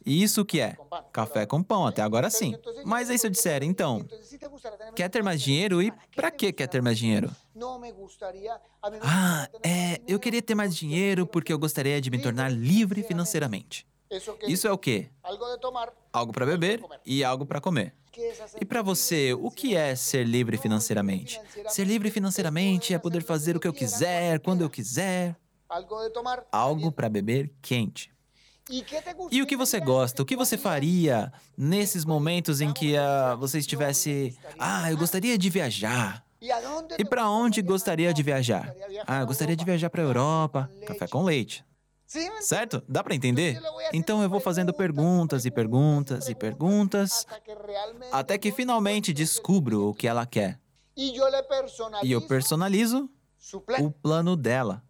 E 0.06 0.24
isso 0.24 0.46
que 0.46 0.60
é? 0.60 0.78
Café 1.12 1.46
com 1.46 1.62
pão, 1.62 1.86
até 1.86 2.02
agora 2.02 2.30
sim. 2.30 2.56
Mas 2.86 3.10
aí 3.10 3.18
se 3.18 3.28
eu 3.28 3.32
disser, 3.32 3.64
então, 3.64 4.06
quer 4.96 5.10
ter 5.10 5.22
mais 5.22 5.42
dinheiro 5.42 5.82
e 5.82 5.92
para 6.16 6.32
que 6.32 6.52
quer 6.52 6.68
ter 6.68 6.82
mais 6.82 6.98
dinheiro? 6.98 7.30
Ah, 9.02 9.48
é, 9.64 10.00
eu 10.08 10.20
queria 10.20 10.42
ter 10.42 10.56
mais 10.56 10.76
dinheiro 10.76 11.28
porque 11.28 11.52
eu 11.52 11.60
gostaria 11.60 12.00
de 12.00 12.10
me 12.10 12.22
tornar 12.22 12.50
livre 12.50 13.04
financeiramente. 13.04 13.86
Isso 14.48 14.68
é 14.68 14.72
o 14.72 14.78
quê? 14.78 15.10
Algo 16.12 16.34
para 16.34 16.46
beber 16.46 16.84
e 17.06 17.24
algo 17.24 17.46
para 17.46 17.62
comer. 17.62 17.94
E 18.60 18.66
para 18.66 18.82
você, 18.82 19.34
o 19.34 19.50
que 19.50 19.74
é 19.76 19.96
ser 19.96 20.26
livre 20.28 20.58
financeiramente? 20.58 21.40
Ser 21.70 21.86
livre 21.86 22.12
financeiramente 22.12 22.94
é 22.94 23.00
poder 23.00 23.24
fazer 23.24 23.56
o 23.56 23.60
que 23.60 23.68
eu 23.68 23.74
quiser, 23.74 24.40
quando 24.42 24.62
eu 24.62 24.70
quiser. 24.70 25.36
Algo 26.52 26.92
para 26.92 27.10
beber 27.10 27.52
quente. 27.62 28.12
E 29.32 29.42
o 29.42 29.46
que 29.46 29.58
você 29.58 29.80
gosta? 29.80 30.22
O 30.22 30.26
que 30.26 30.36
você 30.36 30.58
faria 30.58 31.32
nesses 31.58 32.06
momentos 32.06 32.62
em 32.62 32.72
que 32.72 32.96
uh, 32.96 33.38
você 33.38 33.58
estivesse. 33.60 34.38
Ah, 34.60 34.92
eu 34.92 34.98
gostaria 34.98 35.38
de 35.38 35.50
viajar. 35.50 36.24
E 36.98 37.06
para 37.06 37.30
onde 37.30 37.62
gostaria 37.62 38.14
de 38.14 38.24
viajar? 38.24 38.74
Ah, 39.06 39.22
eu 39.22 39.28
gostaria 39.28 39.56
de 39.56 39.66
viajar 39.66 39.90
para 39.90 40.02
a 40.02 40.06
Europa. 40.06 40.72
Café 40.86 41.08
com 41.08 41.24
leite. 41.24 41.66
Certo? 42.42 42.84
Dá 42.90 43.04
para 43.04 43.16
entender? 43.16 43.62
Então 43.94 44.22
eu 44.22 44.30
vou 44.30 44.40
fazendo 44.40 44.74
perguntas 44.74 45.46
e 45.46 45.52
perguntas 45.52 46.28
e 46.28 46.36
perguntas 46.36 47.26
até 48.12 48.38
que 48.38 48.52
finalmente 48.52 49.14
descubro 49.14 49.90
o 49.90 49.94
que 49.94 50.08
ela 50.08 50.26
quer. 50.26 50.60
E 50.98 52.12
eu 52.12 52.22
personalizo 52.28 53.10
o 53.80 53.92
plano 53.92 54.36
dela. 54.36 54.84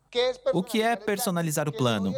O 0.54 0.62
que 0.62 0.82
é 0.82 0.96
personalizar 0.96 1.68
o 1.70 1.72
plano? 1.72 2.14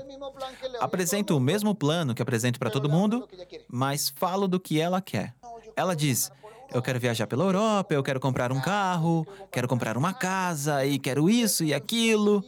Apresento 0.80 1.38
o 1.38 1.40
mesmo 1.40 1.76
plano 1.76 2.14
que 2.16 2.22
apresento 2.22 2.60
para 2.60 2.70
todo 2.70 2.90
mundo, 2.90 3.28
mas 3.68 4.10
falo 4.10 4.48
do 4.48 4.60
que 4.60 4.80
ela 4.80 5.02
quer. 5.02 5.34
Ela 5.76 5.96
diz: 5.96 6.32
Eu 6.74 6.82
quero 6.82 7.00
viajar 7.00 7.28
pela 7.28 7.44
Europa, 7.44 7.94
eu 7.94 8.04
quero 8.04 8.20
comprar 8.20 8.52
um 8.52 8.62
carro, 8.62 9.28
quero 9.52 9.68
comprar 9.68 9.98
uma 9.98 10.14
casa 10.14 10.86
e 10.86 10.98
quero 10.98 11.30
isso 11.30 11.64
e 11.64 11.74
aquilo. 11.74 12.44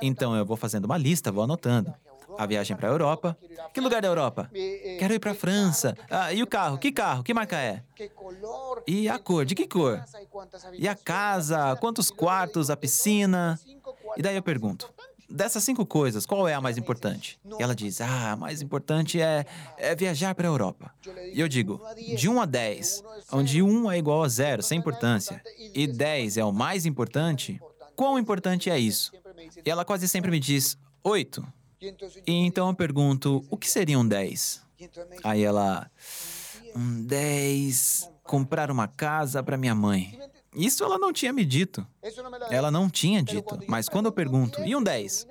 Então 0.00 0.34
eu 0.34 0.44
vou 0.44 0.56
fazendo 0.56 0.86
uma 0.86 0.96
lista, 0.96 1.30
vou 1.30 1.44
anotando. 1.44 1.92
A 2.38 2.44
viagem 2.44 2.76
para 2.76 2.88
a 2.88 2.92
Europa. 2.92 3.36
Que 3.72 3.80
lugar 3.80 4.02
da 4.02 4.08
Europa? 4.08 4.50
Quero 4.98 5.14
ir 5.14 5.18
para 5.18 5.30
a 5.30 5.34
França. 5.34 5.96
Ah, 6.10 6.32
e 6.34 6.42
o 6.42 6.46
carro? 6.46 6.76
Que 6.76 6.92
carro? 6.92 7.22
Que 7.22 7.32
marca 7.32 7.56
é? 7.58 7.82
E 8.86 9.08
a 9.08 9.18
cor? 9.18 9.46
De 9.46 9.54
que 9.54 9.66
cor? 9.66 10.04
E 10.74 10.86
a 10.86 10.94
casa? 10.94 11.74
Quantos 11.76 12.10
quartos? 12.10 12.68
A 12.68 12.76
piscina? 12.76 13.58
E 14.16 14.22
daí 14.22 14.36
eu 14.36 14.42
pergunto: 14.42 14.92
dessas 15.28 15.64
cinco 15.64 15.84
coisas, 15.84 16.24
qual 16.24 16.48
é 16.48 16.54
a 16.54 16.60
mais 16.60 16.78
importante? 16.78 17.38
E 17.58 17.62
ela 17.62 17.74
diz: 17.74 18.00
ah, 18.00 18.32
a 18.32 18.36
mais 18.36 18.62
importante 18.62 19.20
é, 19.20 19.44
é 19.76 19.94
viajar 19.94 20.34
para 20.34 20.46
a 20.48 20.50
Europa. 20.50 20.92
E 21.32 21.40
eu 21.40 21.48
digo: 21.48 21.80
de 22.16 22.28
1 22.28 22.40
a 22.40 22.46
10, 22.46 23.04
onde 23.32 23.62
1 23.62 23.90
é 23.90 23.98
igual 23.98 24.22
a 24.22 24.28
zero, 24.28 24.62
sem 24.62 24.78
importância, 24.78 25.42
e 25.74 25.86
10 25.86 26.38
é 26.38 26.44
o 26.44 26.52
mais 26.52 26.86
importante, 26.86 27.60
quão 27.94 28.18
importante 28.18 28.70
é 28.70 28.78
isso? 28.78 29.12
E 29.64 29.70
ela 29.70 29.84
quase 29.84 30.08
sempre 30.08 30.30
me 30.30 30.40
diz: 30.40 30.78
8. 31.02 31.46
E 32.26 32.32
então 32.32 32.68
eu 32.68 32.74
pergunto: 32.74 33.44
o 33.50 33.56
que 33.56 33.68
seria 33.68 33.98
um 33.98 34.06
10? 34.06 34.62
Aí 35.24 35.42
ela: 35.42 35.90
um 36.74 37.02
10, 37.04 38.10
comprar 38.22 38.70
uma 38.70 38.88
casa 38.88 39.42
para 39.42 39.56
minha 39.56 39.74
mãe. 39.74 40.18
Isso 40.56 40.82
ela 40.82 40.98
não 40.98 41.12
tinha 41.12 41.32
me 41.32 41.44
dito. 41.44 41.86
Ela 42.50 42.70
não 42.70 42.88
tinha 42.88 43.22
dito. 43.22 43.58
Mas 43.68 43.88
quando 43.88 44.06
eu 44.06 44.12
pergunto, 44.12 44.62
e 44.64 44.74
um 44.74 44.82
10? 44.82 45.26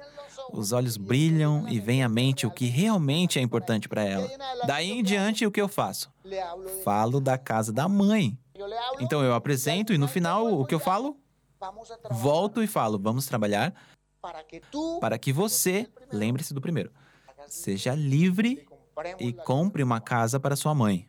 Os 0.54 0.72
olhos 0.72 0.96
brilham 0.96 1.68
e 1.68 1.80
vem 1.80 2.04
à 2.04 2.10
mente 2.10 2.46
o 2.46 2.52
que 2.52 2.68
realmente 2.68 3.40
é 3.40 3.42
importante 3.42 3.90
para 3.90 4.04
ela. 4.04 4.30
Daí 4.68 4.92
em 4.92 5.04
diante, 5.04 5.46
o 5.46 5.52
que 5.52 5.60
eu 5.60 5.68
faço? 5.68 6.12
Falo 6.84 7.20
da 7.20 7.38
casa 7.38 7.74
da 7.74 7.90
mãe. 7.90 8.38
Então 9.00 9.24
eu 9.24 9.34
apresento 9.34 9.92
e 9.92 9.98
no 9.98 10.08
final, 10.08 10.60
o 10.60 10.66
que 10.66 10.76
eu 10.76 10.80
falo? 10.80 11.18
Volto 12.12 12.62
e 12.62 12.68
falo: 12.68 13.00
vamos 13.00 13.26
trabalhar 13.26 13.74
para 15.02 15.18
que 15.18 15.34
você, 15.34 15.88
lembre-se 16.12 16.54
do 16.54 16.62
primeiro, 16.62 16.92
seja 17.48 17.94
livre 17.96 18.66
e 19.20 19.34
compre 19.34 19.84
uma 19.84 20.00
casa 20.00 20.40
para 20.40 20.56
sua 20.56 20.74
mãe. 20.74 21.08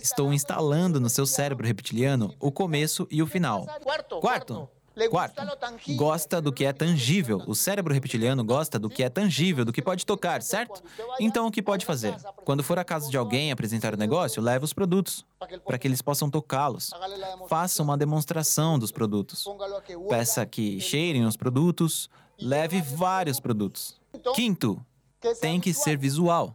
Estou 0.00 0.32
instalando 0.32 0.98
no 0.98 1.10
seu 1.10 1.26
cérebro 1.26 1.66
reptiliano 1.66 2.34
o 2.40 2.50
começo 2.50 3.06
e 3.10 3.22
o 3.22 3.26
final. 3.26 3.66
Quarto. 4.20 4.68
Quarto, 5.08 5.40
gosta 5.96 6.42
do 6.42 6.52
que 6.52 6.64
é 6.64 6.72
tangível. 6.72 7.42
O 7.46 7.54
cérebro 7.54 7.94
reptiliano 7.94 8.44
gosta 8.44 8.78
do 8.78 8.90
que 8.90 9.02
é 9.02 9.08
tangível, 9.08 9.64
do 9.64 9.72
que 9.72 9.80
pode 9.80 10.04
tocar, 10.04 10.42
certo? 10.42 10.82
Então, 11.18 11.46
o 11.46 11.50
que 11.50 11.62
pode 11.62 11.86
fazer? 11.86 12.14
Quando 12.44 12.62
for 12.62 12.78
a 12.78 12.84
casa 12.84 13.08
de 13.08 13.16
alguém 13.16 13.52
apresentar 13.52 13.94
o 13.94 13.96
negócio, 13.96 14.42
leve 14.42 14.64
os 14.64 14.72
produtos, 14.72 15.24
para 15.64 15.78
que 15.78 15.86
eles 15.86 16.02
possam 16.02 16.28
tocá-los. 16.28 16.90
Faça 17.48 17.82
uma 17.82 17.96
demonstração 17.96 18.78
dos 18.78 18.90
produtos. 18.90 19.44
Peça 20.08 20.44
que 20.44 20.80
cheirem 20.80 21.24
os 21.24 21.36
produtos. 21.36 22.10
Leve 22.38 22.82
vários 22.82 23.38
produtos. 23.38 23.98
Quinto, 24.34 24.84
tem 25.40 25.60
que 25.60 25.72
ser 25.72 25.96
visual. 25.96 26.54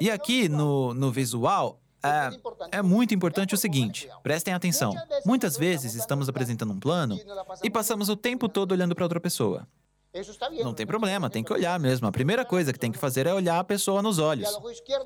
E 0.00 0.10
aqui 0.10 0.48
no, 0.48 0.94
no 0.94 1.10
visual, 1.10 1.80
é, 2.04 2.78
é 2.78 2.82
muito 2.82 3.14
importante 3.14 3.54
o 3.54 3.58
seguinte: 3.58 4.08
prestem 4.22 4.52
atenção. 4.52 4.94
Muitas 5.24 5.56
vezes 5.56 5.94
estamos 5.94 6.28
apresentando 6.28 6.72
um 6.72 6.78
plano 6.78 7.18
e 7.62 7.70
passamos 7.70 8.08
o 8.08 8.16
tempo 8.16 8.48
todo 8.48 8.72
olhando 8.72 8.94
para 8.94 9.04
outra 9.04 9.20
pessoa. 9.20 9.66
Não 10.62 10.72
tem 10.72 10.86
problema, 10.86 11.28
tem 11.28 11.42
que 11.42 11.52
olhar 11.52 11.78
mesmo. 11.80 12.06
A 12.06 12.12
primeira 12.12 12.44
coisa 12.44 12.72
que 12.72 12.78
tem 12.78 12.92
que 12.92 12.98
fazer 12.98 13.26
é 13.26 13.34
olhar 13.34 13.58
a 13.58 13.64
pessoa 13.64 14.00
nos 14.00 14.20
olhos. 14.20 14.48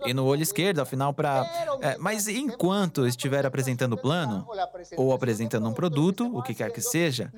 E 0.04 0.12
no 0.12 0.26
olho 0.26 0.42
esquerdo, 0.42 0.80
afinal, 0.80 1.14
para. 1.14 1.46
É, 1.80 1.96
mas 1.96 2.28
enquanto 2.28 3.06
estiver 3.06 3.46
apresentando 3.46 3.94
o 3.94 3.96
plano, 3.96 4.46
ou 4.98 5.14
apresentando 5.14 5.66
um 5.66 5.72
produto, 5.72 6.30
o 6.36 6.42
que 6.42 6.54
quer 6.54 6.70
que 6.70 6.82
seja, 6.82 7.32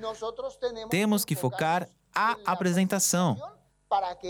temos 0.89 1.23
que 1.23 1.33
focar 1.33 1.87
a 2.13 2.35
apresentação 2.45 3.37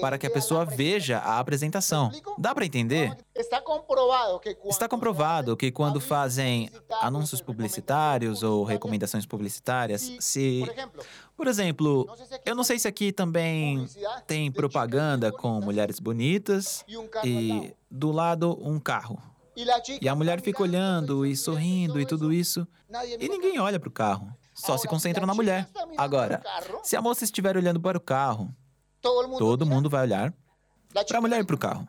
para 0.02 0.18
que 0.18 0.26
a 0.26 0.30
pessoa 0.32 0.66
veja 0.66 1.20
a 1.20 1.40
apresentação. 1.40 2.12
Dá 2.38 2.56
para 2.56 2.66
entender? 2.66 3.16
Está 3.36 3.62
comprovado 3.62 5.56
que 5.56 5.72
quando 5.72 6.00
fazem 6.00 6.70
anúncios 7.02 7.42
publicitários 7.42 8.42
ou 8.42 8.64
recomendações 8.64 9.26
publicitárias, 9.26 10.12
se, 10.20 10.64
por 11.38 11.48
exemplo, 11.48 12.08
eu 12.46 12.56
não 12.56 12.64
sei 12.64 12.80
se 12.80 12.88
aqui 12.88 13.12
também 13.12 13.88
tem 14.26 14.52
propaganda 14.52 15.32
com 15.32 15.62
mulheres 15.62 16.00
bonitas 16.00 16.84
e 17.24 17.74
do 17.90 18.12
lado 18.12 18.58
um 18.62 18.80
carro. 18.80 19.22
E 20.02 20.08
a 20.08 20.16
mulher 20.16 20.42
fica 20.42 20.64
olhando 20.64 21.26
e 21.26 21.36
sorrindo 21.36 22.00
e 22.00 22.06
tudo 22.06 22.34
isso, 22.34 22.68
e 23.20 23.30
ninguém 23.30 23.60
olha 23.60 23.80
para 23.80 23.90
o 23.90 23.92
carro. 23.92 24.34
Só 24.54 24.78
se 24.78 24.88
concentra 24.88 25.26
na 25.26 25.34
mulher. 25.34 25.68
Agora, 25.98 26.42
se 26.84 26.96
a 26.96 27.02
moça 27.02 27.24
estiver 27.24 27.56
olhando 27.58 27.80
para 27.80 27.98
o 27.98 28.02
carro 28.02 28.54
Todo 29.02 29.66
mundo 29.66 29.90
vai 29.90 30.04
olhar 30.04 30.34
para 31.08 31.18
a 31.18 31.22
mulher 31.22 31.42
e 31.42 31.44
para 31.44 31.56
o 31.56 31.60
carro. 31.60 31.88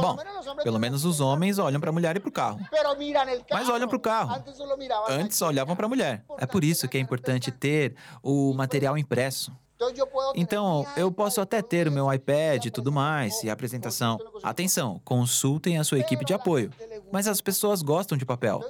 Bom, 0.00 0.16
pelo 0.62 0.78
menos 0.78 1.04
os 1.04 1.20
homens 1.20 1.58
olham 1.58 1.80
para 1.80 1.90
a 1.90 1.92
mulher 1.92 2.16
e 2.16 2.20
para 2.20 2.28
o 2.28 2.32
carro. 2.32 2.60
Mas 3.50 3.68
olham 3.68 3.88
para 3.88 3.96
o 3.96 4.00
carro. 4.00 4.44
Antes 5.08 5.40
olhavam 5.42 5.76
para 5.76 5.86
a 5.86 5.88
mulher. 5.88 6.24
É 6.38 6.46
por 6.46 6.64
isso 6.64 6.88
que 6.88 6.98
é 6.98 7.00
importante 7.00 7.50
ter 7.50 7.94
o 8.22 8.52
material 8.52 8.98
impresso. 8.98 9.52
Então, 10.34 10.86
eu 10.94 11.10
posso 11.10 11.40
até 11.40 11.62
ter 11.62 11.88
o 11.88 11.92
meu 11.92 12.12
iPad 12.12 12.66
e 12.66 12.70
tudo 12.70 12.92
mais, 12.92 13.42
e 13.42 13.48
a 13.48 13.52
apresentação. 13.54 14.18
Atenção, 14.42 15.00
consultem 15.04 15.78
a 15.78 15.84
sua 15.84 15.98
equipe 15.98 16.22
de 16.24 16.34
apoio. 16.34 16.70
Mas 17.10 17.26
as 17.26 17.40
pessoas 17.40 17.80
gostam 17.80 18.18
de 18.18 18.26
papel. 18.26 18.60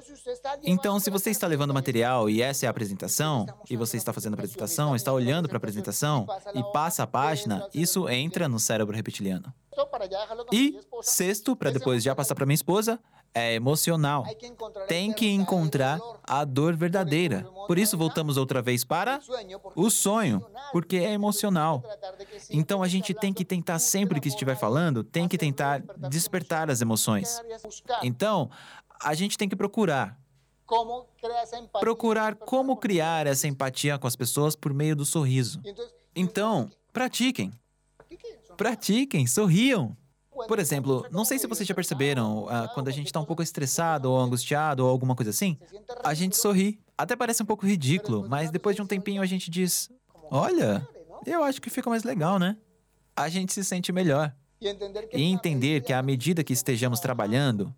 Então, 0.63 0.99
se 1.01 1.11
você 1.11 1.31
está 1.31 1.47
levando 1.47 1.75
material 1.75 2.29
e 2.29 2.43
essa 2.43 2.67
é 2.67 2.69
a 2.69 2.71
apresentação, 2.71 3.47
e 3.69 3.77
você 3.77 3.97
está 3.97 4.13
fazendo 4.13 4.35
a 4.35 4.37
apresentação, 4.37 4.95
está 4.95 5.13
olhando 5.13 5.49
para 5.49 5.57
a 5.57 5.59
apresentação 5.59 6.27
e 6.55 6.63
passa 6.73 7.03
a 7.03 7.07
página, 7.07 7.69
isso 7.75 8.09
entra 8.09 8.49
no 8.49 8.59
cérebro 8.59 8.95
reptiliano. 8.95 9.53
E, 10.53 10.79
sexto, 11.03 11.57
para 11.57 11.71
depois 11.71 12.03
já 12.03 12.15
passar 12.15 12.35
para 12.35 12.47
minha 12.47 12.55
esposa, 12.55 13.01
é 13.33 13.55
emocional. 13.55 14.25
Tem 14.89 15.13
que 15.13 15.29
encontrar 15.31 16.01
a 16.25 16.45
dor 16.45 16.77
verdadeira. 16.77 17.47
Por 17.67 17.79
isso, 17.79 17.97
voltamos 17.97 18.37
outra 18.37 18.61
vez 18.61 18.85
para 18.85 19.21
o 19.77 19.89
sonho, 19.89 20.45
porque 20.73 20.97
é 20.97 21.13
emocional. 21.13 21.83
Então, 22.51 22.83
a 22.83 22.89
gente 22.89 23.15
tem 23.15 23.33
que 23.33 23.45
tentar, 23.45 23.79
sempre 23.79 24.21
que 24.21 24.29
estiver 24.29 24.57
falando, 24.57 25.05
tem 25.05 25.29
que 25.29 25.39
tentar 25.39 25.83
despertar 26.09 26.71
as 26.71 26.81
emoções. 26.81 27.41
Então, 28.03 28.51
a 29.03 29.15
gente 29.15 29.39
tem 29.39 29.49
que 29.49 29.57
procurar. 29.57 30.20
Procurar 31.81 32.35
como 32.35 32.77
criar 32.77 33.27
essa 33.27 33.49
empatia 33.49 33.99
com 33.99 34.07
as 34.07 34.17
pessoas 34.17 34.55
por 34.55 34.73
meio 34.73 34.95
do 34.95 35.05
sorriso. 35.05 35.61
Então, 36.15 36.71
pratiquem. 36.93 37.53
Pratiquem, 38.57 39.27
sorriam. 39.27 39.97
Por 40.47 40.59
exemplo, 40.59 41.07
não 41.11 41.25
sei 41.25 41.39
se 41.39 41.47
vocês 41.47 41.69
já 41.69 41.75
perceberam, 41.75 42.45
uh, 42.45 42.73
quando 42.75 42.89
a 42.89 42.91
gente 42.91 43.07
está 43.07 43.21
um 43.21 43.25
pouco 43.25 43.43
estressado 43.43 44.11
ou 44.11 44.19
angustiado 44.19 44.85
ou 44.85 44.91
alguma 44.91 45.15
coisa 45.15 45.31
assim, 45.31 45.59
a 46.03 46.15
gente 46.15 46.37
sorri. 46.37 46.81
Até 46.97 47.17
parece 47.17 47.43
um 47.43 47.47
pouco 47.47 47.67
ridículo, 47.67 48.27
mas 48.29 48.51
depois 48.51 48.77
de 48.77 48.83
um 48.83 48.87
tempinho 48.87 49.23
a 49.23 49.27
gente 49.27 49.51
diz: 49.51 49.91
Olha, 50.31 50.87
eu 51.27 51.43
acho 51.43 51.61
que 51.61 51.71
fica 51.71 51.91
mais 51.91 52.05
legal, 52.05 52.39
né? 52.39 52.57
A 53.17 53.29
gente 53.29 53.53
se 53.53 53.65
sente 53.65 53.93
melhor. 53.93 54.35
E 55.13 55.23
entender 55.23 55.83
que 55.83 55.93
à 55.93 56.03
medida 56.03 56.45
que 56.45 56.53
estejamos 56.53 57.01
trabalhando, 57.01 57.75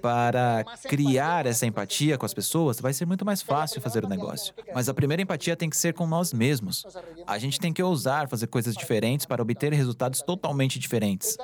para 0.00 0.64
criar 0.88 1.46
essa 1.46 1.66
empatia 1.66 2.16
com 2.16 2.24
as 2.24 2.34
pessoas, 2.34 2.80
vai 2.80 2.92
ser 2.92 3.06
muito 3.06 3.24
mais 3.24 3.42
fácil 3.42 3.80
fazer 3.80 4.04
o 4.04 4.08
negócio. 4.08 4.54
Mas 4.74 4.88
a 4.88 4.94
primeira 4.94 5.22
empatia 5.22 5.56
tem 5.56 5.68
que 5.68 5.76
ser 5.76 5.92
com 5.94 6.06
nós 6.06 6.32
mesmos. 6.32 6.86
A 7.26 7.38
gente 7.38 7.60
tem 7.60 7.72
que 7.72 7.82
ousar 7.82 8.28
fazer 8.28 8.46
coisas 8.46 8.74
diferentes 8.74 9.26
para 9.26 9.42
obter 9.42 9.72
resultados 9.72 10.22
totalmente 10.22 10.78
diferentes. 10.78 11.36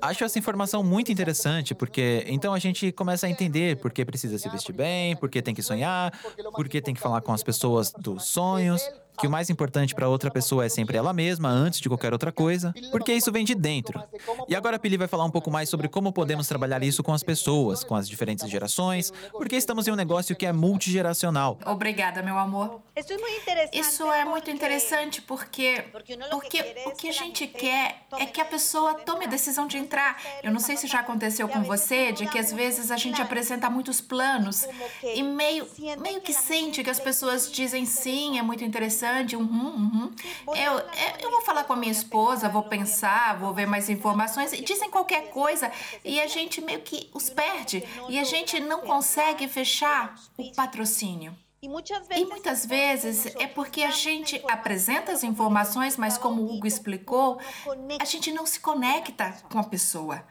Acho 0.00 0.24
essa 0.24 0.38
informação 0.38 0.82
muito 0.82 1.12
interessante, 1.12 1.74
porque 1.74 2.24
então 2.26 2.54
a 2.54 2.58
gente 2.58 2.90
começa 2.92 3.26
a 3.26 3.30
entender 3.30 3.76
por 3.78 3.92
que 3.92 4.04
precisa 4.04 4.38
se 4.38 4.48
vestir 4.48 4.74
bem, 4.74 5.16
por 5.16 5.28
que 5.28 5.40
tem 5.42 5.54
que 5.54 5.62
sonhar, 5.62 6.12
por 6.54 6.68
que 6.68 6.80
tem 6.80 6.94
que 6.94 7.00
falar 7.00 7.20
com 7.20 7.32
as 7.32 7.42
pessoas 7.42 7.92
dos 7.92 8.24
sonhos, 8.24 8.82
que 9.18 9.26
o 9.26 9.30
mais 9.30 9.50
importante 9.50 9.94
para 9.94 10.08
outra 10.08 10.30
pessoa 10.30 10.64
é 10.64 10.68
sempre 10.68 10.96
ela 10.96 11.12
mesma, 11.12 11.48
antes 11.48 11.80
de 11.80 11.88
qualquer 11.88 12.12
outra 12.12 12.30
coisa, 12.30 12.72
porque 12.90 13.12
isso 13.12 13.32
vem 13.32 13.44
de 13.44 13.54
dentro. 13.54 14.00
E 14.48 14.54
agora 14.54 14.76
a 14.76 14.78
Pili 14.78 14.96
vai 14.96 15.08
falar 15.08 15.24
um 15.24 15.30
pouco 15.30 15.50
mais 15.50 15.68
sobre 15.68 15.88
como 15.88 16.12
podemos 16.12 16.46
trabalhar 16.46 16.82
isso 16.82 17.02
com 17.02 17.12
as 17.12 17.22
pessoas, 17.22 17.82
com 17.82 17.94
as 17.94 18.08
diferentes 18.08 18.48
gerações, 18.48 19.12
porque 19.32 19.56
estamos 19.56 19.88
em 19.88 19.90
um 19.90 19.96
negócio 19.96 20.36
que 20.36 20.46
é 20.46 20.52
multigeracional. 20.52 21.58
Obrigada, 21.66 22.22
meu 22.22 22.38
amor. 22.38 22.80
Isso 23.72 24.10
é 24.10 24.24
muito 24.24 24.50
interessante 24.50 25.22
porque, 25.22 25.84
porque 25.90 26.18
o 26.86 26.90
que 26.92 27.08
a 27.08 27.12
gente 27.12 27.46
quer 27.46 28.02
é 28.18 28.26
que 28.26 28.40
a 28.40 28.44
pessoa 28.44 28.94
tome 28.94 29.24
a 29.24 29.28
decisão 29.28 29.66
de 29.66 29.78
entrar. 29.78 30.20
Eu 30.42 30.52
não 30.52 30.60
sei 30.60 30.76
se 30.76 30.86
já 30.86 31.00
aconteceu 31.00 31.48
com 31.48 31.62
você, 31.62 32.12
de 32.12 32.26
que 32.26 32.38
às 32.38 32.52
vezes 32.52 32.90
a 32.90 32.96
gente 32.96 33.20
apresenta 33.20 33.68
muitos 33.70 34.00
planos 34.00 34.66
e 35.02 35.22
meio, 35.22 35.66
meio 36.00 36.20
que 36.20 36.32
sente 36.32 36.84
que 36.84 36.90
as 36.90 37.00
pessoas 37.00 37.50
dizem 37.50 37.84
sim, 37.84 38.38
é 38.38 38.42
muito 38.42 38.62
interessante 38.64 39.07
interessante. 39.08 39.36
Uhum, 39.36 39.44
uhum. 39.44 40.14
Eu, 40.48 40.78
é, 40.78 41.24
eu 41.24 41.30
vou 41.30 41.42
falar 41.42 41.64
com 41.64 41.72
a 41.72 41.76
minha 41.76 41.92
esposa, 41.92 42.48
vou 42.48 42.62
pensar, 42.62 43.38
vou 43.38 43.52
ver 43.52 43.66
mais 43.66 43.88
informações. 43.88 44.52
E 44.52 44.62
dizem 44.62 44.90
qualquer 44.90 45.30
coisa 45.30 45.70
e 46.04 46.20
a 46.20 46.26
gente 46.26 46.60
meio 46.60 46.80
que 46.80 47.08
os 47.14 47.30
perde. 47.30 47.84
E 48.08 48.18
a 48.18 48.24
gente 48.24 48.60
não 48.60 48.80
consegue 48.80 49.48
fechar 49.48 50.14
o 50.36 50.52
patrocínio. 50.52 51.34
E 51.60 51.68
muitas 51.68 52.64
vezes 52.64 53.26
é 53.34 53.46
porque 53.48 53.82
a 53.82 53.90
gente 53.90 54.40
apresenta 54.48 55.10
as 55.10 55.24
informações, 55.24 55.96
mas 55.96 56.16
como 56.16 56.42
o 56.42 56.54
Hugo 56.54 56.68
explicou, 56.68 57.40
a 58.00 58.04
gente 58.04 58.30
não 58.30 58.46
se 58.46 58.60
conecta 58.60 59.34
com 59.50 59.58
a 59.58 59.64
pessoa. 59.64 60.24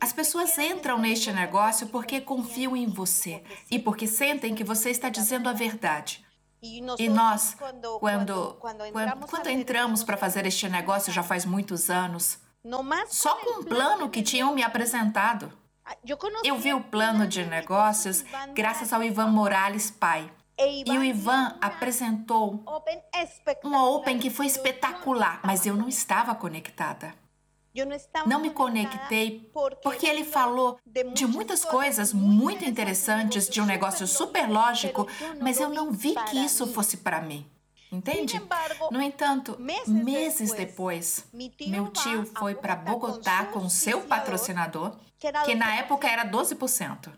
As 0.00 0.12
pessoas 0.12 0.58
entram 0.58 0.98
neste 0.98 1.30
negócio 1.32 1.86
porque 1.88 2.20
confiam 2.20 2.76
em 2.76 2.86
você 2.86 3.42
e 3.70 3.78
porque 3.78 4.06
sentem 4.06 4.54
que 4.54 4.64
você 4.64 4.90
está 4.90 5.08
dizendo 5.08 5.48
a 5.48 5.52
verdade. 5.52 6.25
E 6.98 7.08
nós, 7.08 7.54
quando, 7.54 7.98
quando, 7.98 8.56
quando, 8.60 9.48
entramos 9.48 10.02
para 10.02 10.16
fazer 10.16 10.46
este 10.46 10.68
negócio 10.68 11.12
já 11.12 11.22
faz 11.22 11.44
muitos 11.44 11.88
anos, 11.90 12.38
só 13.08 13.36
com 13.36 13.60
um 13.60 13.64
plano 13.64 14.10
que 14.10 14.22
tinham 14.22 14.54
me 14.54 14.62
apresentado. 14.62 15.52
Ah, 15.84 15.96
Eu 16.44 16.58
vi 16.58 16.74
o 16.74 16.80
plano 16.82 17.26
de 17.26 17.44
negócios 17.44 18.24
graças 18.54 18.92
ao 18.92 19.02
Ivan 19.04 19.28
Morales 19.28 19.90
pai. 19.90 20.30
E 20.58 20.98
o 20.98 21.04
Ivan 21.04 21.56
apresentou 21.60 22.64
uma 23.62 23.88
Open 23.90 24.18
que 24.18 24.30
foi 24.30 24.46
espetacular, 24.46 25.40
mas 25.44 25.66
eu 25.66 25.76
não 25.76 25.86
estava 25.88 26.34
conectada. 26.34 27.14
Não 28.26 28.40
me 28.40 28.50
conectei 28.50 29.50
porque 29.82 30.06
ele 30.06 30.24
falou 30.24 30.78
de 31.12 31.26
muitas 31.26 31.64
coisas 31.64 32.12
muito 32.12 32.64
interessantes, 32.64 33.48
de 33.48 33.60
um 33.60 33.66
negócio 33.66 34.06
super 34.06 34.48
lógico, 34.48 35.06
mas 35.40 35.60
eu 35.60 35.68
não 35.68 35.90
vi 35.90 36.14
que 36.30 36.38
isso 36.38 36.66
fosse 36.66 36.98
para 36.98 37.20
mim. 37.20 37.46
Entende? 37.90 38.40
No 38.90 39.00
entanto, 39.00 39.56
meses 39.86 40.52
depois, 40.52 41.24
meu 41.66 41.88
tio 41.88 42.26
foi 42.36 42.54
para 42.54 42.74
Bogotá 42.76 43.44
com 43.46 43.68
seu 43.68 44.02
patrocinador, 44.02 44.96
que 45.44 45.54
na 45.54 45.76
época 45.76 46.08
era 46.08 46.24
12%. 46.24 47.12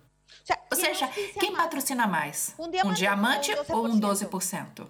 Ou 0.71 0.77
seja, 0.77 1.09
quem 1.39 1.55
patrocina 1.55 2.07
mais? 2.07 2.55
Um 2.59 2.93
diamante 2.93 3.51
ou 3.71 3.87
um 3.87 3.99
12%? 3.99 4.87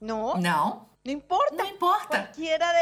Não. 0.00 0.36
Não 0.36 0.85
importa. 1.12 1.54
Não 1.54 1.66
importa. 1.66 2.30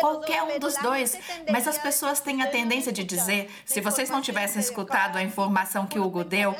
Qualquer 0.01 0.43
um 0.43 0.59
dos 0.59 0.77
dois. 0.77 1.19
Mas 1.51 1.67
as 1.67 1.79
pessoas 1.79 2.21
têm 2.21 2.43
a 2.43 2.47
tendência 2.47 2.93
de 2.93 3.05
dizer: 3.05 3.51
se 3.65 3.81
vocês 3.81 4.11
não 4.11 4.21
tivessem 4.21 4.61
escutado 4.61 5.17
a 5.17 5.23
informação 5.23 5.87
que 5.87 5.99
o 5.99 6.05
Hugo 6.05 6.25
deu, 6.25 6.57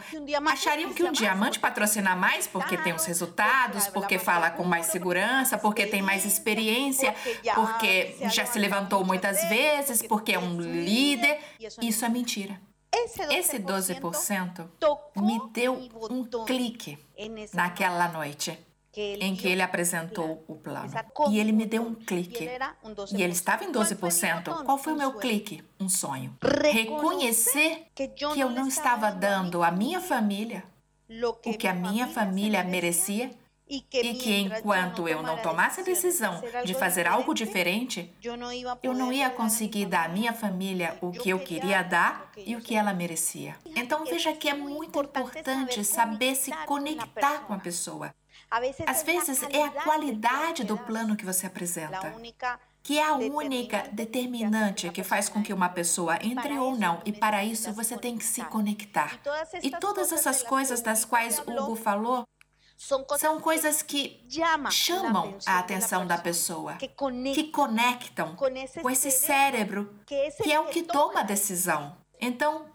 achariam 0.51 0.93
que 0.93 1.03
um 1.03 1.13
diamante 1.13 1.59
patrocina 1.59 2.15
mais 2.15 2.47
porque 2.47 2.77
tem 2.77 2.93
os 2.93 3.05
resultados, 3.05 3.89
porque 3.89 4.19
fala 4.19 4.51
com 4.51 4.65
mais 4.65 4.87
segurança, 4.87 5.59
porque 5.59 5.87
tem 5.87 6.03
mais 6.03 6.25
experiência, 6.25 7.15
porque 7.55 8.17
já 8.31 8.47
se 8.47 8.59
levantou 8.59 9.05
muitas 9.05 9.45
vezes, 9.49 10.03
porque 10.03 10.33
é 10.33 10.39
um 10.39 10.61
líder. 10.61 11.39
Isso 11.81 12.05
é 12.05 12.09
mentira. 12.09 12.61
Esse 13.31 13.59
12% 13.59 14.69
me 15.17 15.41
deu 15.53 15.75
um 16.11 16.45
clique 16.45 16.99
naquela 17.53 18.09
noite 18.09 18.57
em 18.97 19.35
que 19.35 19.49
ele 19.49 19.63
apresentou 19.63 20.45
o 20.47 20.55
plano. 20.55 20.91
E 21.31 21.39
ele 21.39 21.53
me 21.53 21.67
deu 21.67 21.83
um 21.83 21.95
clique. 21.95 22.49
E 23.15 23.23
ele 23.23 23.33
estava 23.33 23.65
em 23.65 23.73
12%. 23.73 24.65
Qual 24.65 24.79
foi 24.79 24.93
o 24.93 24.97
meu 24.97 25.13
clique? 25.15 25.63
Um 25.81 25.89
sonho. 25.89 26.37
Reconhecer 26.73 27.87
que 27.95 28.41
eu 28.41 28.51
não 28.51 28.67
estava 28.69 29.11
dando 29.11 29.63
à 29.63 29.71
minha 29.71 30.01
família 30.01 30.65
o 31.45 31.57
que 31.57 31.69
a 31.69 31.75
minha 31.75 32.09
família 32.09 32.65
merecia 32.65 33.31
e 33.67 33.81
que 33.81 34.37
enquanto 34.37 35.09
eu 35.09 35.23
não 35.23 35.39
tomasse 35.39 35.81
a 35.81 35.85
decisão 35.85 36.43
de 36.65 36.75
fazer 36.75 37.07
algo 37.07 37.35
diferente, 37.35 38.13
eu 38.83 38.95
não 38.95 39.13
ia 39.13 39.31
conseguir 39.31 39.87
dar 39.87 40.05
à 40.07 40.09
minha 40.09 40.33
família 40.33 40.97
o 41.01 41.11
que 41.11 41.31
eu 41.31 41.39
queria 41.39 41.83
dar 41.83 42.31
e 42.37 42.57
o 42.57 42.61
que 42.61 42.75
ela 42.75 42.93
merecia. 42.93 43.57
Então 43.77 44.05
veja 44.05 44.33
que 44.33 44.49
é 44.49 44.55
muito 44.55 44.99
importante 45.01 45.85
saber 45.85 46.35
se 46.35 46.51
conectar 46.67 47.41
com 47.47 47.55
a 47.55 47.59
pessoa. 47.59 48.15
Às 48.87 49.03
vezes 49.03 49.43
é 49.45 49.63
a 49.63 49.71
qualidade 49.71 50.65
do 50.65 50.77
plano 50.79 51.17
que 51.17 51.25
você 51.25 51.47
apresenta 51.47 52.15
que 52.85 52.99
é 52.99 53.03
a 53.03 53.15
única 53.15 53.89
determinante 53.93 54.91
que 54.91 55.03
faz 55.03 55.31
com 55.31 55.43
que 55.43 55.55
uma 55.55 55.71
pessoa 55.71 56.19
entre 56.21 56.59
ou 56.59 56.77
não, 56.77 57.01
e 57.07 57.13
para 57.13 57.43
isso 57.43 57.73
você 57.73 57.97
tem 57.97 58.19
que 58.19 58.25
se 58.25 58.45
conectar. 58.45 59.19
E 59.63 59.71
todas 59.71 60.13
essas 60.13 60.43
coisas 60.43 60.83
das 60.83 61.03
quais 61.03 61.39
Hugo 61.39 61.75
falou 61.75 62.25
são 62.77 63.41
coisas 63.41 63.81
que 63.83 64.23
chamam 64.71 65.39
a 65.47 65.61
atenção 65.61 66.07
da 66.07 66.19
pessoa, 66.19 66.75
que 66.75 67.45
conectam 67.45 68.37
com 68.37 68.91
esse 68.91 69.11
cérebro, 69.11 69.99
que 70.07 70.53
é 70.53 70.61
o 70.61 70.67
que 70.67 70.83
toma 70.83 71.21
a 71.21 71.23
decisão. 71.23 71.97
Então, 72.21 72.67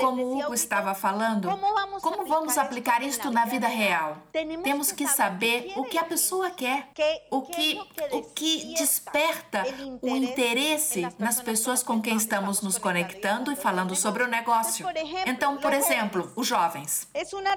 Como 0.00 0.22
o 0.22 0.38
Hugo 0.38 0.54
estava 0.54 0.94
falando, 0.94 1.48
como 2.00 2.26
vamos 2.26 2.58
aplicar 2.58 3.02
isto 3.02 3.30
na 3.30 3.44
vida 3.44 3.68
real? 3.68 4.18
Temos 4.62 4.92
que 4.92 5.06
saber 5.06 5.72
o 5.76 5.84
que 5.84 5.98
a 5.98 6.04
pessoa 6.04 6.50
quer, 6.50 6.88
o 7.30 7.42
que, 7.42 7.80
o 8.10 8.22
que 8.22 8.74
desperta 8.74 9.64
o 10.00 10.08
interesse 10.08 11.06
nas 11.18 11.40
pessoas 11.40 11.82
com 11.82 12.00
quem 12.00 12.16
estamos 12.16 12.60
nos 12.60 12.78
conectando 12.78 13.52
e 13.52 13.56
falando 13.56 13.94
sobre 13.94 14.22
o 14.22 14.28
negócio. 14.28 14.86
Então, 15.26 15.56
por 15.58 15.72
exemplo, 15.72 16.32
os 16.34 16.46
jovens. 16.46 17.08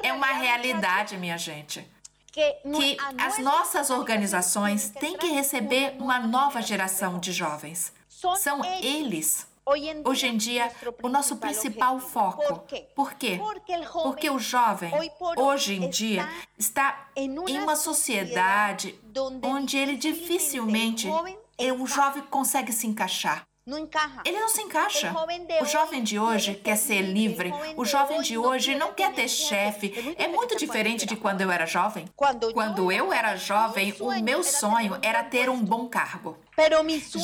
É 0.03 0.13
uma 0.13 0.27
realidade, 0.27 1.17
minha 1.17 1.37
gente 1.37 1.95
que 2.35 2.97
as 3.17 3.37
nossas 3.39 3.89
organizações 3.89 4.89
têm 4.89 5.17
que 5.17 5.27
receber 5.27 5.95
uma 5.99 6.19
nova 6.19 6.61
geração 6.61 7.17
de 7.17 7.31
jovens. 7.31 7.93
São 8.37 8.63
eles 8.81 9.47
Hoje 9.67 10.27
em 10.27 10.37
dia, 10.37 10.71
o 11.01 11.09
nosso 11.09 11.37
principal 11.37 11.99
foco. 11.99 12.63
Por 12.95 13.13
quê? 13.15 13.39
Porque 14.03 14.29
o 14.29 14.37
jovem, 14.37 14.91
hoje 15.37 15.73
em 15.73 15.89
dia, 15.89 16.29
está 16.57 17.09
em 17.15 17.57
uma 17.59 17.75
sociedade 17.75 18.99
onde 19.43 19.77
ele 19.77 19.97
dificilmente, 19.97 21.07
o 21.09 21.87
jovem 21.87 22.21
consegue 22.23 22.71
se 22.71 22.85
encaixar. 22.85 23.43
Ele 24.23 24.39
não 24.39 24.47
se 24.47 24.61
encaixa. 24.61 25.11
O 25.59 25.65
jovem 25.65 26.03
de 26.03 26.19
hoje 26.19 26.53
quer 26.53 26.75
ser 26.75 27.01
livre. 27.01 27.51
O 27.75 27.83
jovem 27.83 28.21
de 28.21 28.37
hoje 28.37 28.75
não 28.75 28.93
quer 28.93 29.11
ter 29.13 29.27
chefe. 29.27 30.15
É 30.19 30.27
muito 30.27 30.55
diferente 30.55 31.07
de 31.07 31.15
quando 31.15 31.41
eu 31.41 31.49
era 31.49 31.65
jovem. 31.65 32.07
Quando 32.53 32.91
eu 32.91 33.11
era 33.11 33.35
jovem, 33.35 33.95
o 33.99 34.21
meu 34.21 34.43
sonho 34.43 34.99
era 35.01 35.23
ter 35.23 35.49
um 35.49 35.63
bom 35.63 35.87
cargo. 35.87 36.37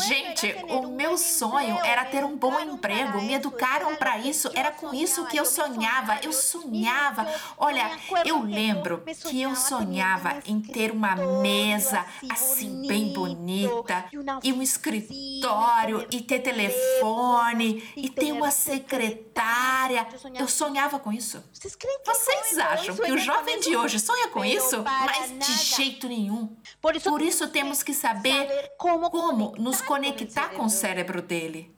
Gente, 0.08 0.54
o 0.68 0.88
meu 0.88 1.18
sonho 1.18 1.78
era 1.84 2.04
ter 2.04 2.24
um 2.26 2.36
bom 2.36 2.60
emprego. 2.60 3.22
Me 3.22 3.34
educaram 3.34 3.96
para 3.96 4.18
isso. 4.20 4.52
Era 4.54 4.72
com 4.72 4.94
isso 4.94 5.26
que 5.26 5.38
eu 5.38 5.46
sonhava. 5.46 6.20
Eu 6.22 6.34
sonhava. 6.34 7.26
Olha, 7.58 7.92
eu 8.26 8.42
lembro 8.42 9.04
que 9.30 9.42
eu 9.42 9.56
sonhava 9.56 10.40
em 10.46 10.60
ter 10.60 10.92
uma 10.92 11.16
mesa 11.16 12.06
assim 12.30 12.86
bem 12.88 13.14
bonita 13.14 14.06
e 14.44 14.52
um 14.52 14.62
escritório 14.62 16.06
e 16.12 16.22
ter 16.22 16.40
telefone 16.40 17.90
e 17.96 18.10
ter 18.10 18.34
uma 18.34 18.52
secretária. 18.52 20.08
Eu 20.38 20.48
sonhava 20.48 21.00
com 21.00 21.12
isso. 21.12 21.42
Vocês 21.54 22.58
acham 22.58 22.96
que 22.96 23.12
o 23.12 23.18
jovem 23.18 23.60
de 23.60 23.78
hoje 23.78 24.00
sonha 24.00 24.28
com 24.28 24.44
isso? 24.44 24.84
Mas 24.84 25.32
de 25.40 25.54
jeito 25.54 26.08
nenhum. 26.10 26.56
Por 26.82 27.22
isso 27.22 27.48
temos 27.48 27.82
que 27.82 27.94
saber 27.94 28.74
como 28.78 29.10
como 29.22 29.54
nos 29.56 29.82
conectar 29.82 30.50
com 30.50 30.66
o 30.66 30.70
cérebro 30.70 31.22
dele. 31.22 31.72